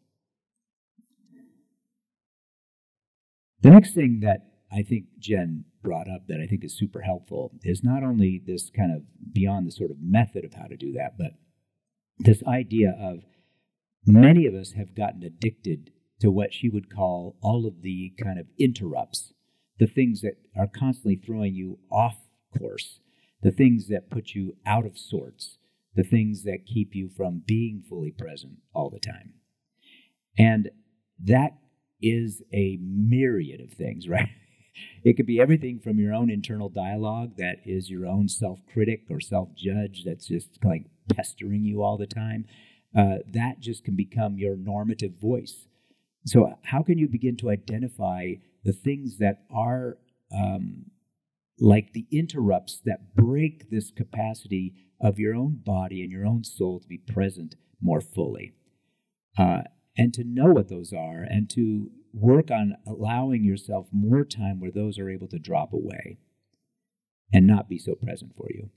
The 3.61 3.69
next 3.69 3.93
thing 3.93 4.19
that 4.23 4.41
I 4.71 4.81
think 4.83 5.05
Jen 5.19 5.65
brought 5.81 6.09
up 6.09 6.27
that 6.27 6.41
I 6.41 6.47
think 6.47 6.63
is 6.63 6.77
super 6.77 7.01
helpful 7.01 7.51
is 7.61 7.83
not 7.83 8.03
only 8.03 8.41
this 8.45 8.69
kind 8.69 8.91
of 8.91 9.03
beyond 9.33 9.67
the 9.67 9.71
sort 9.71 9.91
of 9.91 9.97
method 10.01 10.43
of 10.43 10.53
how 10.53 10.65
to 10.65 10.75
do 10.75 10.93
that, 10.93 11.17
but 11.17 11.31
this 12.19 12.43
idea 12.45 12.95
of 12.99 13.19
many 14.05 14.45
of 14.45 14.53
us 14.53 14.73
have 14.73 14.95
gotten 14.95 15.23
addicted 15.23 15.91
to 16.19 16.31
what 16.31 16.53
she 16.53 16.69
would 16.69 16.93
call 16.93 17.37
all 17.41 17.65
of 17.65 17.81
the 17.81 18.13
kind 18.21 18.39
of 18.39 18.47
interrupts, 18.59 19.33
the 19.79 19.87
things 19.87 20.21
that 20.21 20.37
are 20.57 20.67
constantly 20.67 21.15
throwing 21.15 21.55
you 21.55 21.79
off 21.91 22.17
course, 22.57 22.99
the 23.41 23.51
things 23.51 23.87
that 23.87 24.09
put 24.09 24.31
you 24.31 24.55
out 24.65 24.85
of 24.85 24.97
sorts, 24.97 25.57
the 25.95 26.03
things 26.03 26.43
that 26.43 26.65
keep 26.65 26.95
you 26.95 27.09
from 27.09 27.43
being 27.45 27.83
fully 27.87 28.11
present 28.11 28.53
all 28.73 28.89
the 28.89 28.99
time. 28.99 29.33
And 30.37 30.69
that 31.23 31.57
is 32.01 32.41
a 32.53 32.77
myriad 32.81 33.61
of 33.61 33.73
things, 33.73 34.07
right? 34.09 34.29
It 35.03 35.17
could 35.17 35.27
be 35.27 35.39
everything 35.39 35.79
from 35.79 35.99
your 35.99 36.13
own 36.13 36.31
internal 36.31 36.69
dialogue 36.69 37.37
that 37.37 37.57
is 37.65 37.89
your 37.89 38.07
own 38.07 38.27
self 38.27 38.59
critic 38.71 39.03
or 39.09 39.19
self 39.19 39.49
judge 39.55 40.03
that's 40.03 40.27
just 40.27 40.57
like 40.63 40.85
pestering 41.13 41.63
you 41.63 41.83
all 41.83 41.97
the 41.97 42.07
time. 42.07 42.45
Uh, 42.97 43.17
that 43.27 43.59
just 43.59 43.83
can 43.83 43.95
become 43.95 44.37
your 44.37 44.55
normative 44.55 45.13
voice. 45.19 45.67
So, 46.25 46.57
how 46.63 46.81
can 46.81 46.97
you 46.97 47.07
begin 47.07 47.35
to 47.37 47.49
identify 47.49 48.33
the 48.63 48.73
things 48.73 49.17
that 49.17 49.43
are 49.53 49.97
um, 50.35 50.85
like 51.59 51.93
the 51.93 52.05
interrupts 52.11 52.81
that 52.85 53.15
break 53.15 53.69
this 53.69 53.91
capacity 53.91 54.73
of 55.01 55.19
your 55.19 55.35
own 55.35 55.61
body 55.63 56.01
and 56.01 56.11
your 56.11 56.25
own 56.25 56.43
soul 56.43 56.79
to 56.79 56.87
be 56.87 56.97
present 56.97 57.55
more 57.81 58.01
fully? 58.01 58.53
Uh, 59.37 59.61
and 59.97 60.13
to 60.13 60.23
know 60.23 60.51
what 60.51 60.69
those 60.69 60.91
are 60.93 61.23
and 61.23 61.49
to 61.51 61.91
work 62.13 62.51
on 62.51 62.75
allowing 62.87 63.43
yourself 63.43 63.87
more 63.91 64.23
time 64.23 64.59
where 64.59 64.71
those 64.71 64.99
are 64.99 65.09
able 65.09 65.27
to 65.27 65.39
drop 65.39 65.73
away 65.73 66.17
and 67.31 67.47
not 67.47 67.67
be 67.67 67.77
so 67.77 67.95
present 67.95 68.31
for 68.37 68.47
you. 68.51 68.69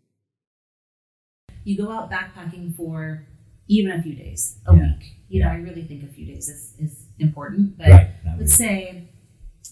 You 1.64 1.77
go 1.77 1.90
out 1.90 2.11
backpacking 2.11 2.75
for 2.75 3.27
even 3.68 3.92
a 3.92 4.03
few 4.03 4.14
days, 4.14 4.59
a 4.66 4.75
yeah. 4.75 4.81
week. 4.83 5.16
You 5.29 5.42
know, 5.42 5.51
I 5.51 5.57
really 5.57 5.83
think 5.83 6.05
a 6.05 6.07
few 6.07 6.27
days 6.27 6.49
is, 6.49 6.75
is 6.79 7.07
important. 7.18 7.77
But 7.77 7.88
right. 7.88 8.11
let's 8.38 8.55
say, 8.55 9.11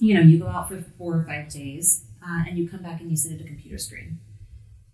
you 0.01 0.15
know, 0.15 0.21
you 0.21 0.39
go 0.39 0.49
out 0.49 0.69
for 0.69 0.83
four 0.99 1.15
or 1.17 1.25
five 1.25 1.49
days 1.49 2.05
uh, 2.23 2.45
and 2.49 2.59
you 2.59 2.69
come 2.69 2.83
back 2.83 3.01
and 3.01 3.11
you 3.11 3.17
sit 3.17 3.33
at 3.33 3.41
a 3.41 3.45
computer 3.45 3.79
screen. 3.79 4.21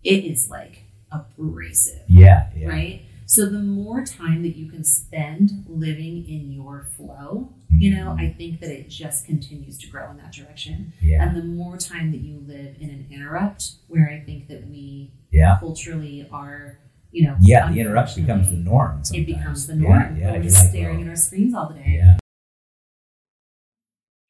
It 0.03 0.25
is 0.25 0.49
like 0.49 0.83
abrasive. 1.11 2.03
Yeah. 2.07 2.49
yeah. 2.55 2.67
Right? 2.67 3.01
So 3.25 3.45
the 3.45 3.59
more 3.59 4.03
time 4.03 4.43
that 4.43 4.57
you 4.57 4.69
can 4.69 4.83
spend 4.83 5.63
living 5.67 6.27
in 6.27 6.51
your 6.51 6.85
flow, 6.97 7.53
you 7.69 7.95
know, 7.95 8.15
I 8.19 8.35
think 8.37 8.59
that 8.59 8.69
it 8.69 8.89
just 8.89 9.25
continues 9.25 9.77
to 9.79 9.87
grow 9.87 10.11
in 10.11 10.17
that 10.17 10.33
direction. 10.33 10.91
Yeah. 11.01 11.23
And 11.23 11.37
the 11.37 11.43
more 11.43 11.77
time 11.77 12.11
that 12.11 12.19
you 12.19 12.43
live 12.45 12.75
in 12.81 12.89
an 12.89 13.07
interrupt, 13.09 13.75
where 13.87 14.09
I 14.09 14.25
think 14.25 14.49
that 14.49 14.67
we 14.67 15.13
yeah. 15.31 15.55
culturally 15.61 16.27
are, 16.29 16.77
you 17.11 17.27
know, 17.27 17.37
yeah, 17.39 17.71
the 17.71 17.79
interrupt 17.79 18.17
becomes 18.17 18.49
the 18.49 18.57
norm. 18.57 19.03
Sometimes. 19.05 19.29
It 19.29 19.33
becomes 19.33 19.67
the 19.67 19.75
norm. 19.75 20.17
Yeah, 20.17 20.23
yeah, 20.23 20.31
we're 20.33 20.43
just 20.43 20.69
staring 20.69 21.01
at 21.01 21.07
our 21.07 21.15
screens 21.15 21.53
all 21.55 21.69
the 21.69 21.75
day. 21.75 22.01
Yeah. 22.03 22.17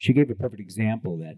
She 0.01 0.13
gave 0.13 0.31
a 0.31 0.35
perfect 0.35 0.59
example 0.59 1.19
that 1.19 1.35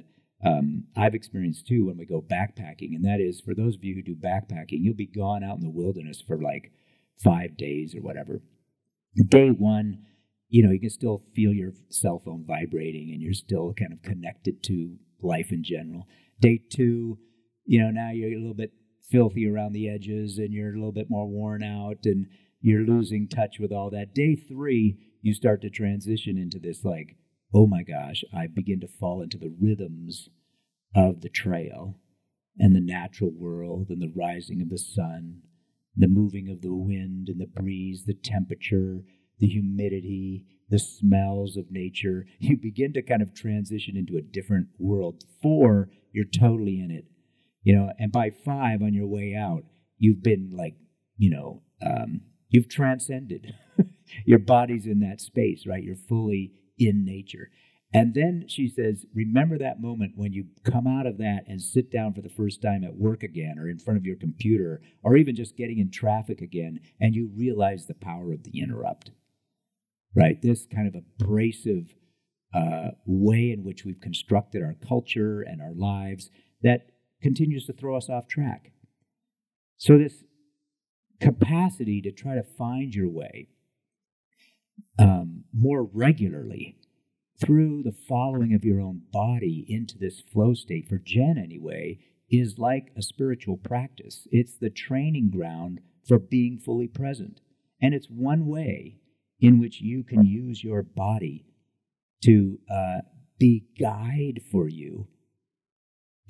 um, 0.50 0.86
I've 0.96 1.16
experienced 1.16 1.68
too 1.68 1.88
when 1.88 1.98
we 1.98 2.06
go 2.06 2.22
backpacking, 2.22 2.96
and 2.96 3.04
that 3.04 3.20
is 3.20 3.42
for 3.42 3.54
those 3.54 3.76
of 3.76 3.84
you 3.84 3.94
who 3.94 4.02
do 4.02 4.16
backpacking, 4.16 4.80
you'll 4.80 4.96
be 4.96 5.06
gone 5.06 5.44
out 5.44 5.58
in 5.58 5.64
the 5.64 5.70
wilderness 5.70 6.24
for 6.26 6.42
like 6.42 6.72
five 7.22 7.58
days 7.58 7.94
or 7.94 8.02
whatever. 8.02 8.42
Day 9.28 9.50
one, 9.50 10.06
you 10.48 10.64
know, 10.64 10.72
you 10.72 10.80
can 10.80 10.90
still 10.90 11.22
feel 11.36 11.52
your 11.52 11.74
cell 11.90 12.22
phone 12.24 12.46
vibrating 12.48 13.12
and 13.12 13.22
you're 13.22 13.34
still 13.34 13.74
kind 13.74 13.92
of 13.92 14.02
connected 14.02 14.64
to 14.64 14.96
life 15.22 15.52
in 15.52 15.62
general. 15.62 16.08
Day 16.40 16.62
two, 16.72 17.18
you 17.66 17.82
know, 17.82 17.92
now 17.92 18.12
you're 18.12 18.32
a 18.32 18.40
little 18.40 18.54
bit 18.54 18.72
filthy 19.12 19.46
around 19.46 19.74
the 19.74 19.90
edges 19.90 20.38
and 20.38 20.54
you're 20.54 20.72
a 20.72 20.78
little 20.78 20.94
bit 20.94 21.10
more 21.10 21.28
worn 21.28 21.64
out 21.64 22.06
and 22.06 22.28
you're 22.62 22.86
losing 22.86 23.28
touch 23.28 23.58
with 23.60 23.74
all 23.74 23.90
that. 23.90 24.16
Day 24.16 24.38
three, 24.38 24.98
you 25.22 25.34
start 25.34 25.62
to 25.64 25.70
transition 25.70 26.38
into 26.38 26.60
this 26.60 26.86
like, 26.86 27.18
oh 27.54 27.68
my 27.68 27.84
gosh, 27.84 28.24
I 28.34 28.48
begin 28.48 28.80
to 28.82 28.88
fall 28.88 29.22
into 29.22 29.38
the 29.38 29.54
rhythms 29.60 30.30
of 30.96 31.22
the 31.22 31.30
trail 31.30 31.96
and 32.58 32.76
the 32.76 32.82
natural 32.82 33.32
world 33.32 33.88
and 33.90 34.02
the 34.02 34.12
rising 34.16 34.62
of 34.62 34.70
the 34.70 34.78
sun 34.78 35.42
the 35.96 36.08
moving 36.08 36.50
of 36.50 36.62
the 36.62 36.74
wind 36.74 37.30
and 37.30 37.40
the 37.40 37.48
breeze, 37.48 38.06
the 38.06 38.14
temperature, 38.14 39.04
the 39.40 39.48
humidity, 39.48 40.46
the 40.70 40.80
smells 40.80 41.58
of 41.58 41.72
nature. 41.72 42.26
You 42.40 42.58
begin 42.58 42.94
to 42.94 43.02
kind 43.02 43.22
of 43.22 43.34
transition 43.34 43.96
into 43.96 44.18
a 44.18 44.22
different 44.22 44.68
world. 44.80 45.24
Four, 45.42 45.90
you're 46.12 46.26
totally 46.26 46.80
in 46.80 46.92
it, 46.92 47.06
you 47.64 47.76
know, 47.76 47.92
and 47.98 48.12
by 48.12 48.30
five 48.30 48.82
on 48.82 48.94
your 48.94 49.08
way 49.08 49.36
out, 49.36 49.64
you've 49.98 50.24
been 50.24 50.52
like, 50.54 50.76
you 51.18 51.30
know, 51.30 51.62
um, 51.86 52.22
you've 52.50 52.70
transcended. 52.70 53.54
your 54.26 54.40
body's 54.40 54.86
in 54.86 55.00
that 55.00 55.22
space, 55.22 55.66
right? 55.68 55.84
You're 55.84 55.96
fully 55.96 56.54
in 56.88 57.06
nature. 57.06 57.50
And 57.94 58.16
then 58.16 58.46
she 58.48 58.68
says, 58.68 59.06
Remember 59.14 59.58
that 59.60 59.82
moment 59.82 60.14
when 60.16 60.34
you 60.34 60.46
come 60.64 60.88
out 60.88 61.06
of 61.06 61.20
that 61.20 61.44
and 61.48 61.62
sit 61.62 61.92
down 61.92 62.14
for 62.14 62.22
the 62.22 62.30
first 62.30 62.62
time 62.62 62.84
at 62.84 62.96
work 62.96 63.22
again, 63.22 63.60
or 63.60 63.70
in 63.70 63.78
front 63.78 63.98
of 63.98 64.06
your 64.06 64.16
computer, 64.16 64.82
or 65.04 65.16
even 65.16 65.36
just 65.36 65.56
getting 65.56 65.78
in 65.78 65.92
traffic 65.92 66.42
again, 66.42 66.80
and 67.00 67.14
you 67.14 67.30
realize 67.36 67.86
the 67.86 67.94
power 67.94 68.34
of 68.34 68.44
the 68.44 68.60
interrupt. 68.60 69.12
Right? 70.16 70.42
This 70.42 70.66
kind 70.66 70.88
of 70.88 70.96
abrasive 70.96 71.94
uh, 72.54 72.92
way 73.06 73.52
in 73.52 73.64
which 73.64 73.86
we've 73.86 74.02
constructed 74.02 74.64
our 74.64 74.76
culture 74.88 75.42
and 75.42 75.62
our 75.62 75.74
lives 75.74 76.30
that 76.62 76.90
continues 77.22 77.66
to 77.66 77.74
throw 77.74 77.96
us 77.96 78.10
off 78.10 78.28
track. 78.28 78.72
So, 79.78 79.98
this 79.98 80.24
capacity 81.22 82.02
to 82.02 82.12
try 82.12 82.36
to 82.36 82.44
find 82.44 82.94
your 82.94 83.10
way 83.10 83.50
um, 85.00 85.44
more 85.54 85.84
regularly 85.84 86.78
through 87.44 87.84
the 87.84 87.96
following 88.08 88.54
of 88.54 88.64
your 88.64 88.80
own 88.80 89.02
body 89.12 89.66
into 89.68 89.98
this 89.98 90.22
flow 90.22 90.54
state, 90.54 90.88
for 90.88 90.98
Jen 90.98 91.38
anyway, 91.38 92.00
is 92.30 92.58
like 92.58 92.92
a 92.96 93.02
spiritual 93.02 93.58
practice. 93.58 94.28
It's 94.32 94.56
the 94.58 94.70
training 94.70 95.32
ground 95.32 95.80
for 96.08 96.20
being 96.20 96.60
fully 96.60 96.88
present. 96.88 97.42
And 97.82 97.94
it's 97.94 98.08
one 98.08 98.48
way 98.48 98.98
in 99.40 99.60
which 99.60 99.82
you 99.82 100.04
can 100.04 100.26
use 100.26 100.64
your 100.64 100.84
body 100.84 101.46
to 102.24 102.60
uh, 102.72 103.02
be 103.38 103.66
guide 103.80 104.42
for 104.52 104.70
you 104.70 105.08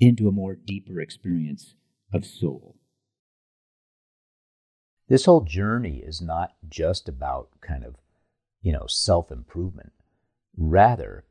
into 0.00 0.26
a 0.26 0.32
more 0.32 0.56
deeper 0.56 1.00
experience 1.00 1.74
of 2.12 2.24
soul. 2.24 2.76
This 5.08 5.26
whole 5.26 5.42
journey 5.42 6.02
is 6.04 6.20
not 6.20 6.54
just 6.68 7.08
about 7.08 7.50
kind 7.60 7.84
of, 7.84 7.96
you 8.64 8.72
know, 8.72 8.86
self 8.88 9.30
improvement. 9.30 9.92
Rather, 10.56 11.24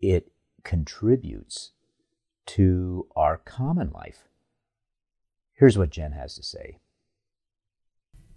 it 0.00 0.32
contributes 0.64 1.72
to 2.46 3.06
our 3.14 3.36
common 3.36 3.90
life. 3.90 4.28
Here's 5.52 5.78
what 5.78 5.90
Jen 5.90 6.12
has 6.12 6.34
to 6.34 6.42
say. 6.42 6.78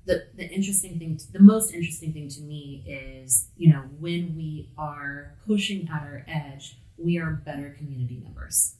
The, 0.05 0.27
the 0.35 0.47
interesting 0.47 0.99
thing, 0.99 1.19
the 1.31 1.39
most 1.39 1.73
interesting 1.73 2.13
thing 2.13 2.29
to 2.29 2.41
me 2.41 2.83
is, 2.85 3.49
you 3.55 3.71
know, 3.71 3.83
when 3.99 4.35
we 4.35 4.71
are 4.77 5.37
pushing 5.45 5.87
at 5.89 6.01
our 6.01 6.25
edge, 6.27 6.79
we 6.97 7.17
are 7.17 7.31
better 7.31 7.75
community 7.77 8.19
members. 8.21 8.75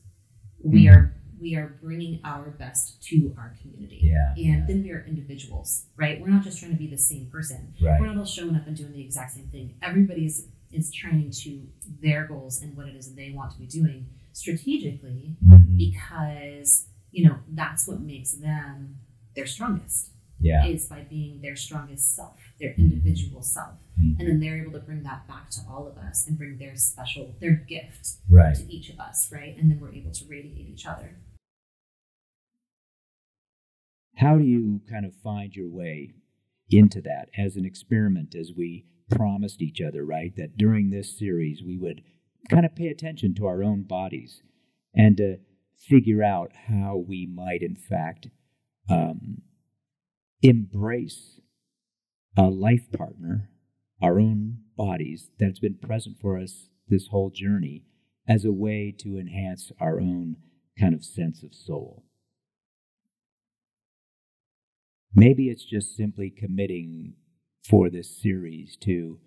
We 0.62 0.86
mm-hmm. 0.86 0.96
are 0.96 1.17
we 1.40 1.56
are 1.56 1.78
bringing 1.82 2.20
our 2.24 2.50
best 2.50 3.02
to 3.04 3.34
our 3.38 3.56
community. 3.62 4.00
Yeah. 4.02 4.34
And 4.36 4.38
yeah. 4.38 4.66
then 4.68 4.84
we 4.84 4.92
are 4.92 5.06
individuals, 5.08 5.86
right? 5.96 6.20
We're 6.20 6.30
not 6.30 6.44
just 6.44 6.60
trying 6.60 6.72
to 6.72 6.78
be 6.78 6.88
the 6.88 6.98
same 6.98 7.28
person. 7.28 7.74
Right. 7.82 8.00
We're 8.00 8.08
not 8.08 8.18
all 8.18 8.26
showing 8.26 8.56
up 8.56 8.68
and 8.68 8.76
doing 8.76 8.94
the 8.94 9.02
exact 9.02 9.34
same 9.34 9.48
thing. 9.48 9.76
Everybody's 9.82 10.48
is 10.72 10.92
training 10.92 11.32
to 11.32 11.66
their 12.02 12.26
goals 12.26 12.62
and 12.62 12.76
what 12.76 12.88
it 12.88 12.96
is 12.96 13.08
that 13.08 13.16
they 13.16 13.32
want 13.32 13.52
to 13.52 13.58
be 13.58 13.66
doing 13.66 14.08
strategically 14.34 15.36
mm-hmm. 15.44 15.78
because 15.78 16.88
you 17.12 17.28
know 17.28 17.38
that's 17.50 17.88
what 17.88 18.02
makes 18.02 18.34
them 18.34 18.98
their 19.36 19.46
strongest 19.46 20.10
yeah 20.40 20.66
is 20.66 20.86
by 20.86 21.02
being 21.02 21.42
their 21.42 21.56
strongest 21.56 22.16
self 22.16 22.38
their 22.60 22.74
individual 22.78 23.42
self. 23.42 23.76
Mm-hmm. 24.00 24.20
And 24.20 24.30
then 24.30 24.40
they're 24.40 24.62
able 24.62 24.74
to 24.74 24.80
bring 24.80 25.04
that 25.04 25.28
back 25.28 25.50
to 25.52 25.60
all 25.70 25.88
of 25.88 25.98
us 25.98 26.28
and 26.28 26.38
bring 26.38 26.58
their 26.58 26.76
special, 26.76 27.36
their 27.40 27.54
gift 27.54 28.18
right. 28.30 28.56
to 28.56 28.72
each 28.72 28.90
of 28.90 29.00
us, 29.00 29.30
right? 29.32 29.56
And 29.58 29.70
then 29.70 29.80
we're 29.80 29.94
able 29.94 30.12
to 30.12 30.26
radiate 30.30 30.68
each 30.68 30.86
other. 30.86 31.18
How 34.18 34.38
do 34.38 34.44
you 34.44 34.82
kind 34.90 35.06
of 35.06 35.14
find 35.24 35.56
your 35.56 35.70
way 35.70 36.14
into 36.70 37.02
that 37.02 37.30
as 37.38 37.56
an 37.56 37.66
experiment 37.66 38.36
as 38.36 38.52
we 38.56 38.86
promised 39.10 39.62
each 39.62 39.80
other, 39.80 40.04
right? 40.04 40.36
That 40.36 40.58
during 40.58 40.90
this 40.90 41.18
series 41.18 41.64
we 41.64 41.78
would 41.78 42.02
kind 42.50 42.66
of 42.66 42.76
pay 42.76 42.88
attention 42.88 43.36
to 43.36 43.46
our 43.46 43.64
own 43.64 43.84
bodies 43.84 44.42
and 44.94 45.16
to 45.18 45.38
figure 45.78 46.24
out 46.24 46.52
how 46.68 46.98
we 46.98 47.28
might, 47.28 47.62
in 47.62 47.76
fact, 47.76 48.28
um, 48.90 49.42
embrace 50.42 51.40
a 52.38 52.44
life 52.44 52.92
partner, 52.96 53.50
our 54.02 54.20
own 54.20 54.60
bodies, 54.78 55.30
that's 55.40 55.60
been 55.60 55.78
present 55.82 56.18
for 56.22 56.38
us 56.38 56.70
this 56.88 57.08
whole 57.08 57.32
journey 57.32 57.84
as 58.28 58.46
a 58.46 58.52
way 58.52 58.94
to 59.00 59.18
enhance 59.18 59.72
our 59.80 60.00
own 60.00 60.36
kind 60.80 60.94
of 60.94 61.04
sense 61.04 61.42
of 61.44 61.54
soul. 61.56 62.04
Maybe 65.16 65.50
it's 65.50 65.66
just 65.66 65.96
simply 65.96 66.30
committing 66.30 67.16
for 67.68 67.90
this 67.90 68.22
series 68.22 68.78
to 68.82 69.20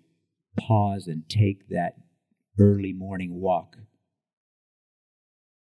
pause 0.57 1.07
and 1.07 1.27
take 1.27 1.67
that 1.69 1.95
early 2.57 2.93
morning 2.93 3.41
walk 3.41 3.75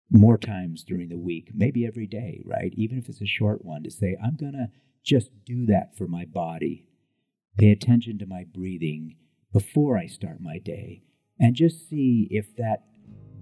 more 0.09 0.37
times 0.37 0.83
during 0.83 1.09
the 1.09 1.17
week, 1.17 1.51
maybe 1.53 1.85
every 1.85 2.07
day, 2.07 2.41
right? 2.45 2.73
Even 2.75 2.97
if 2.97 3.09
it's 3.09 3.21
a 3.21 3.25
short 3.25 3.63
one, 3.63 3.83
to 3.83 3.91
say, 3.91 4.17
I'm 4.23 4.35
going 4.35 4.53
to 4.53 4.67
just 5.03 5.31
do 5.45 5.65
that 5.67 5.97
for 5.97 6.07
my 6.07 6.25
body. 6.25 6.86
Pay 7.57 7.71
attention 7.71 8.19
to 8.19 8.25
my 8.25 8.45
breathing 8.53 9.15
before 9.51 9.97
I 9.97 10.07
start 10.07 10.39
my 10.39 10.59
day 10.59 11.03
and 11.39 11.55
just 11.55 11.89
see 11.89 12.27
if 12.29 12.55
that 12.57 12.83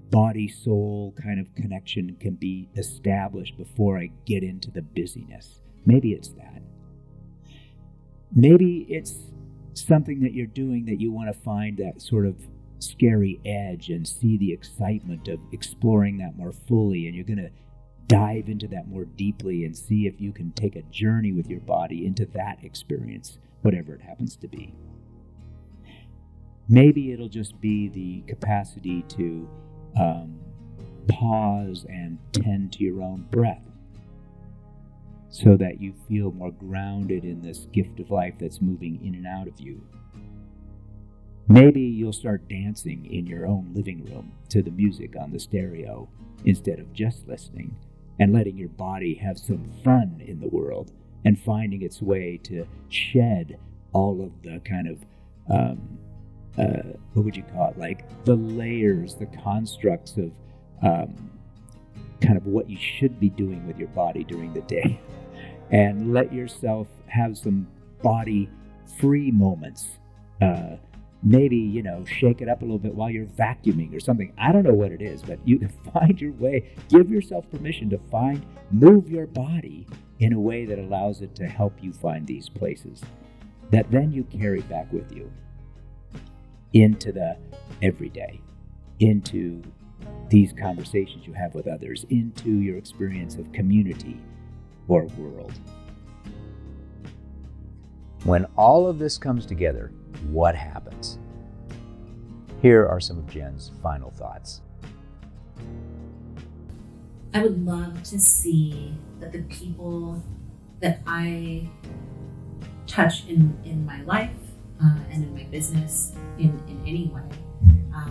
body 0.10 0.47
soul 0.47 1.13
kind 1.21 1.39
of 1.39 1.54
connection 1.56 2.15
can 2.19 2.36
be 2.36 2.69
established 2.78 3.58
before 3.58 3.97
I 3.97 4.12
get 4.25 4.43
into 4.43 4.71
the 4.71 4.82
busyness. 4.82 5.62
Maybe 5.86 6.13
it's 6.13 6.30
that. 6.30 6.62
Maybe 8.34 8.86
it's 8.89 9.15
something 9.73 10.21
that 10.21 10.34
you're 10.34 10.47
doing 10.47 10.86
that 10.86 11.01
you 11.01 11.12
want 11.12 11.34
to 11.34 11.39
find 11.41 11.78
that 11.78 12.01
sort 12.01 12.25
of 12.25 12.36
scary 12.80 13.41
edge 13.45 13.89
and 13.89 14.08
see 14.08 14.38
the 14.38 14.51
excitement 14.51 15.28
of 15.28 15.39
exploring 15.51 16.17
that 16.19 16.38
more 16.38 16.54
fully. 16.54 17.08
And 17.08 17.15
you're 17.15 17.25
going 17.25 17.38
to 17.38 17.51
dive 18.08 18.49
into 18.49 18.67
that 18.67 18.88
more 18.88 19.06
deeply 19.06 19.65
and 19.65 19.75
see 19.75 20.08
if 20.08 20.21
you 20.21 20.32
can 20.32 20.51
take 20.51 20.75
a 20.75 20.84
journey 20.84 21.32
with 21.32 21.47
your 21.47 21.62
body 21.62 22.06
into 22.06 22.25
that 22.28 22.63
experience, 22.63 23.39
whatever 23.65 23.95
it 23.95 24.01
happens 24.01 24.36
to 24.36 24.47
be. 24.47 24.71
Maybe 26.69 27.12
it'll 27.12 27.28
just 27.28 27.60
be 27.60 27.88
the 27.89 28.21
capacity 28.32 29.01
to 29.10 29.49
um, 29.99 30.39
pause 31.08 31.84
and 31.89 32.19
tend 32.32 32.73
to 32.73 32.84
your 32.84 33.01
own 33.01 33.25
breath 33.32 33.63
so 35.30 35.58
that 35.58 35.82
you 35.82 35.93
feel 36.08 36.32
more 36.32 36.51
grounded 36.51 37.25
in 37.25 37.41
this 37.41 37.65
gift 37.73 37.99
of 37.99 38.12
life 38.12 38.36
that's 38.39 38.62
moving 38.62 39.04
in 39.04 39.15
and 39.15 39.25
out 39.25 39.47
of 39.47 39.60
you. 39.60 39.82
Maybe 41.47 41.82
you'll 41.82 42.13
start 42.13 42.47
dancing 42.47 43.08
in 43.12 43.25
your 43.25 43.47
own 43.47 43.71
living 43.73 44.06
room 44.06 44.34
to 44.49 44.62
the 44.62 44.71
music 44.71 45.15
on 45.19 45.32
the 45.32 45.39
stereo 45.39 46.08
instead 46.45 46.80
of 46.80 46.93
just 46.93 47.28
listening 47.28 47.75
and 48.19 48.32
letting 48.32 48.58
your 48.58 48.69
body 48.69 49.15
have 49.15 49.39
some 49.39 49.71
fun 49.84 50.21
in 50.25 50.39
the 50.39 50.49
world 50.49 50.91
and 51.25 51.39
finding 51.39 51.81
its 51.81 52.01
way 52.01 52.39
to 52.43 52.65
shed 52.89 53.59
all 53.91 54.21
of 54.21 54.31
the 54.43 54.59
kind 54.59 54.88
of, 54.88 54.99
um, 55.51 55.97
uh, 56.57 56.93
what 57.13 57.25
would 57.25 57.35
you 57.35 57.43
call 57.53 57.71
it? 57.71 57.77
Like 57.77 58.05
the 58.23 58.35
layers, 58.35 59.15
the 59.15 59.25
constructs 59.25 60.17
of 60.17 60.31
um, 60.81 61.31
kind 62.21 62.38
of 62.38 62.45
what 62.45 62.69
you 62.69 62.77
should 62.77 63.19
be 63.19 63.29
doing 63.29 63.65
with 63.67 63.77
your 63.77 63.88
body 63.89 64.23
during 64.23 64.53
the 64.53 64.61
day. 64.61 64.99
And 65.71 66.13
let 66.13 66.31
yourself 66.31 66.88
have 67.07 67.39
some 67.39 67.67
body 68.03 68.47
free 68.99 69.31
moments. 69.31 69.97
Uh, 70.39 70.75
maybe, 71.25 71.57
you 71.57 71.81
know, 71.81 72.05
shake 72.05 72.41
it 72.41 72.47
up 72.47 72.61
a 72.61 72.65
little 72.65 72.79
bit 72.79 72.93
while 72.93 73.09
you're 73.09 73.25
vacuuming 73.25 73.93
or 73.95 73.99
something. 73.99 74.31
I 74.38 74.51
don't 74.51 74.63
know 74.63 74.73
what 74.73 74.91
it 74.91 75.01
is, 75.01 75.23
but 75.23 75.39
you 75.43 75.57
can 75.57 75.69
find 75.93 76.21
your 76.21 76.31
way. 76.33 76.71
Give 76.88 77.09
yourself 77.09 77.49
permission 77.49 77.89
to 77.89 77.97
find, 77.97 78.45
move 78.71 79.09
your 79.09 79.25
body 79.25 79.88
in 80.19 80.31
a 80.31 80.39
way 80.39 80.65
that 80.65 80.79
allows 80.79 81.21
it 81.21 81.35
to 81.35 81.47
help 81.47 81.73
you 81.81 81.91
find 81.91 82.25
these 82.25 82.47
places 82.47 83.01
that 83.71 83.89
then 83.89 84.11
you 84.11 84.23
carry 84.25 84.61
back 84.61 84.91
with 84.93 85.11
you 85.11 85.29
into 86.73 87.11
the 87.11 87.35
everyday, 87.81 88.39
into 88.99 89.61
these 90.29 90.53
conversations 90.53 91.25
you 91.25 91.33
have 91.33 91.55
with 91.55 91.67
others, 91.67 92.05
into 92.09 92.59
your 92.59 92.77
experience 92.77 93.35
of 93.35 93.51
community 93.51 94.21
or 94.88 95.05
world. 95.17 95.53
When 98.23 98.45
all 98.55 98.88
of 98.88 98.99
this 98.99 99.17
comes 99.17 99.45
together, 99.45 99.91
what 100.31 100.55
happens? 100.55 101.19
Here 102.61 102.88
are 102.88 102.99
some 102.99 103.17
of 103.17 103.29
Jen's 103.29 103.71
final 103.81 104.11
thoughts. 104.11 104.61
I 107.33 107.43
would 107.43 107.65
love 107.65 108.01
to 108.03 108.19
see 108.19 108.95
that 109.19 109.31
the 109.31 109.41
people 109.43 110.23
that 110.79 111.01
I 111.05 111.69
touch 112.88 113.27
in, 113.27 113.57
in 113.65 113.85
my 113.85 114.01
life 114.03 114.31
uh, 114.83 114.97
and 115.11 115.23
in 115.23 115.33
my 115.33 115.43
business 115.43 116.13
in, 116.38 116.61
in 116.67 116.81
any 116.85 117.11
way 117.13 117.21
uh, 117.95 118.09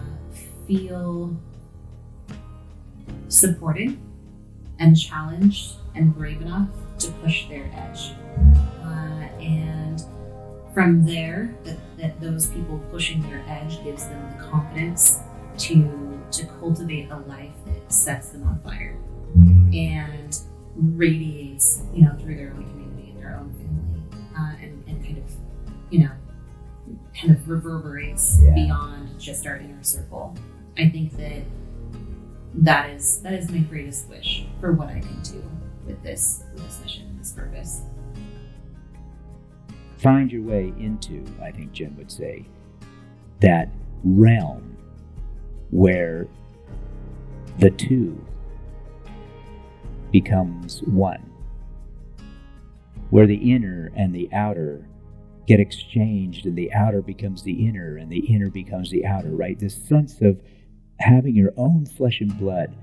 feel 0.66 1.36
supported 3.28 3.98
and 4.78 4.98
challenged 4.98 5.76
and 5.94 6.14
brave 6.14 6.42
enough 6.42 6.68
to 6.98 7.10
push 7.12 7.48
their 7.48 7.70
edge. 7.74 8.12
Uh, 8.82 9.28
and 9.40 9.73
from 10.74 11.06
there, 11.06 11.54
that, 11.62 11.78
that 11.96 12.20
those 12.20 12.48
people 12.48 12.78
pushing 12.90 13.22
their 13.22 13.44
edge 13.48 13.82
gives 13.84 14.06
them 14.06 14.36
the 14.36 14.44
confidence 14.44 15.20
to 15.58 16.20
to 16.32 16.46
cultivate 16.58 17.08
a 17.10 17.16
life 17.28 17.52
that 17.64 17.92
sets 17.92 18.30
them 18.30 18.42
on 18.42 18.58
fire 18.60 18.98
mm-hmm. 19.38 19.72
and 19.72 20.40
radiates, 20.74 21.82
you 21.92 22.02
know, 22.02 22.12
through 22.18 22.34
their 22.34 22.50
own 22.50 22.68
community 22.70 23.10
and 23.10 23.22
their 23.22 23.36
own 23.36 23.52
family, 23.52 24.20
uh, 24.36 24.52
and, 24.60 24.84
and 24.88 25.04
kind 25.04 25.18
of, 25.18 25.24
you 25.90 26.00
know, 26.00 26.10
kind 27.16 27.32
of 27.32 27.48
reverberates 27.48 28.40
yeah. 28.42 28.52
beyond 28.52 29.20
just 29.20 29.46
our 29.46 29.58
inner 29.58 29.82
circle. 29.82 30.36
I 30.76 30.88
think 30.88 31.16
that 31.18 31.42
that 32.54 32.90
is 32.90 33.20
that 33.20 33.32
is 33.32 33.48
my 33.50 33.58
greatest 33.58 34.08
wish 34.08 34.46
for 34.60 34.72
what 34.72 34.88
I 34.88 34.98
can 34.98 35.20
do 35.22 35.42
with 35.86 36.02
this 36.02 36.42
with 36.52 36.64
this 36.64 36.80
mission, 36.82 37.16
this 37.18 37.32
purpose 37.32 37.82
find 39.98 40.30
your 40.30 40.42
way 40.42 40.72
into, 40.78 41.24
I 41.42 41.50
think 41.50 41.72
Jen 41.72 41.96
would 41.96 42.10
say, 42.10 42.46
that 43.40 43.68
realm 44.02 44.76
where 45.70 46.26
the 47.58 47.70
two 47.70 48.24
becomes 50.12 50.82
one, 50.82 51.30
where 53.10 53.26
the 53.26 53.52
inner 53.52 53.92
and 53.96 54.14
the 54.14 54.28
outer 54.32 54.86
get 55.46 55.60
exchanged 55.60 56.46
and 56.46 56.56
the 56.56 56.72
outer 56.72 57.02
becomes 57.02 57.42
the 57.42 57.66
inner 57.66 57.96
and 57.96 58.10
the 58.10 58.20
inner 58.20 58.50
becomes 58.50 58.90
the 58.90 59.04
outer, 59.04 59.30
right? 59.30 59.58
This 59.58 59.74
sense 59.74 60.20
of 60.20 60.40
having 61.00 61.34
your 61.34 61.52
own 61.56 61.86
flesh 61.86 62.20
and 62.20 62.36
blood 62.38 62.74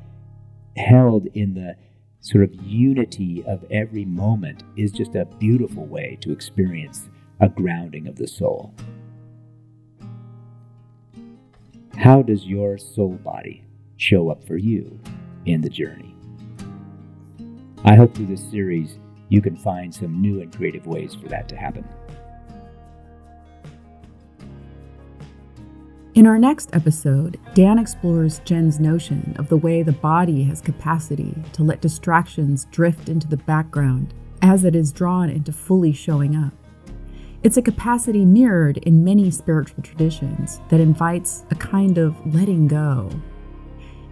held 0.76 1.28
in 1.34 1.54
the 1.54 1.76
sort 2.22 2.44
of 2.44 2.54
unity 2.64 3.44
of 3.48 3.66
every 3.72 4.06
moment 4.06 4.64
is 4.78 4.92
just 4.92 5.16
a 5.16 5.26
beautiful 5.26 5.86
way 5.86 6.18
to 6.22 6.32
experience 6.32 7.10
a 7.40 7.50
grounding 7.50 8.08
of 8.08 8.16
the 8.16 8.28
soul. 8.28 8.74
How 11.98 12.22
does 12.22 12.46
your 12.46 12.78
soul 12.78 13.14
body 13.24 13.66
show 13.98 14.30
up 14.30 14.46
for 14.46 14.58
you 14.58 15.00
in 15.46 15.62
the 15.62 15.70
journey? 15.70 16.16
I 17.84 17.96
hope 17.96 18.16
through 18.16 18.28
this 18.28 18.50
series 18.50 18.98
you 19.30 19.42
can 19.42 19.56
find 19.56 19.94
some 19.94 20.22
new 20.22 20.42
and 20.42 20.56
creative 20.56 20.86
ways 20.86 21.16
for 21.16 21.28
that 21.30 21.50
to 21.50 21.56
happen. 21.56 21.88
In 26.14 26.28
our 26.28 26.38
next 26.38 26.72
episode, 26.74 27.40
Dan 27.54 27.80
explores 27.80 28.40
Jen's 28.40 28.82
notion 28.82 29.34
of 29.40 29.48
the 29.48 29.56
way 29.56 29.82
the 29.82 29.94
body 29.94 30.44
has 30.44 30.60
capacity 30.60 31.34
to 31.54 31.64
let 31.64 31.80
distractions 31.80 32.68
drift 32.70 33.08
into 33.08 33.30
the 33.30 33.38
background 33.38 34.14
as 34.42 34.66
it 34.66 34.76
is 34.76 34.92
drawn 34.92 35.30
into 35.30 35.54
fully 35.54 35.94
showing 35.94 36.36
up. 36.36 36.52
It's 37.44 37.56
a 37.56 37.62
capacity 37.62 38.26
mirrored 38.26 38.80
in 38.80 39.06
many 39.06 39.32
spiritual 39.32 39.84
traditions 39.84 40.60
that 40.68 40.82
invites 40.82 41.46
a 41.50 41.56
kind 41.56 41.98
of 41.98 42.14
letting 42.36 42.68
go. 42.68 43.10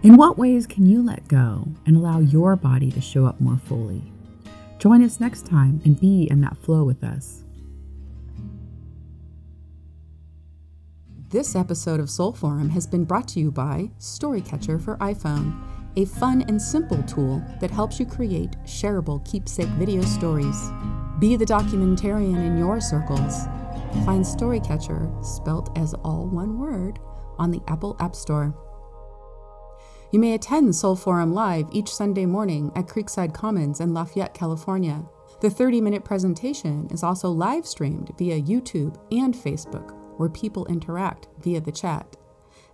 In 0.02 0.16
what 0.16 0.38
ways 0.38 0.66
can 0.66 0.86
you 0.86 1.02
let 1.02 1.28
go 1.28 1.68
and 1.84 1.98
allow 1.98 2.20
your 2.20 2.56
body 2.56 2.90
to 2.92 3.00
show 3.02 3.26
up 3.26 3.42
more 3.42 3.58
fully? 3.58 4.10
Join 4.78 5.04
us 5.04 5.20
next 5.20 5.44
time 5.44 5.82
and 5.84 6.00
be 6.00 6.28
in 6.30 6.40
that 6.40 6.56
flow 6.56 6.82
with 6.82 7.04
us. 7.04 7.44
This 11.30 11.54
episode 11.54 12.00
of 12.00 12.10
Soul 12.10 12.32
Forum 12.32 12.68
has 12.70 12.88
been 12.88 13.04
brought 13.04 13.28
to 13.28 13.38
you 13.38 13.52
by 13.52 13.88
Storycatcher 14.00 14.82
for 14.82 14.96
iPhone, 14.96 15.62
a 15.94 16.04
fun 16.04 16.42
and 16.48 16.60
simple 16.60 17.00
tool 17.04 17.40
that 17.60 17.70
helps 17.70 18.00
you 18.00 18.04
create 18.04 18.56
shareable 18.64 19.24
keepsake 19.24 19.68
video 19.78 20.02
stories. 20.02 20.60
Be 21.20 21.36
the 21.36 21.44
documentarian 21.44 22.44
in 22.44 22.58
your 22.58 22.80
circles. 22.80 23.44
Find 24.04 24.24
Storycatcher, 24.24 25.24
spelt 25.24 25.78
as 25.78 25.94
all 26.02 26.26
one 26.26 26.58
word, 26.58 26.98
on 27.38 27.52
the 27.52 27.62
Apple 27.68 27.94
App 28.00 28.16
Store. 28.16 28.52
You 30.10 30.18
may 30.18 30.34
attend 30.34 30.74
Soul 30.74 30.96
Forum 30.96 31.32
Live 31.32 31.68
each 31.70 31.94
Sunday 31.94 32.26
morning 32.26 32.72
at 32.74 32.88
Creekside 32.88 33.32
Commons 33.32 33.78
in 33.78 33.94
Lafayette, 33.94 34.34
California. 34.34 35.04
The 35.40 35.50
30 35.50 35.80
minute 35.80 36.04
presentation 36.04 36.88
is 36.90 37.04
also 37.04 37.30
live 37.30 37.68
streamed 37.68 38.10
via 38.18 38.42
YouTube 38.42 38.96
and 39.12 39.32
Facebook 39.32 39.99
where 40.20 40.28
people 40.28 40.66
interact 40.66 41.28
via 41.38 41.62
the 41.62 41.72
chat. 41.72 42.14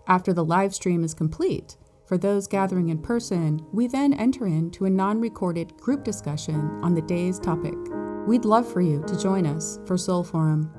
After 0.08 0.32
the 0.32 0.44
live 0.44 0.74
stream 0.74 1.04
is 1.04 1.14
complete, 1.14 1.76
for 2.04 2.18
those 2.18 2.48
gathering 2.48 2.88
in 2.88 2.98
person, 2.98 3.64
we 3.72 3.86
then 3.86 4.12
enter 4.14 4.48
into 4.48 4.84
a 4.84 4.90
non 4.90 5.20
recorded 5.20 5.76
group 5.76 6.02
discussion 6.02 6.80
on 6.82 6.94
the 6.94 7.02
day's 7.02 7.38
topic. 7.38 7.76
We'd 8.26 8.44
love 8.44 8.70
for 8.70 8.80
you 8.80 9.04
to 9.06 9.16
join 9.16 9.46
us 9.46 9.78
for 9.86 9.96
Soul 9.96 10.24
Forum. 10.24 10.72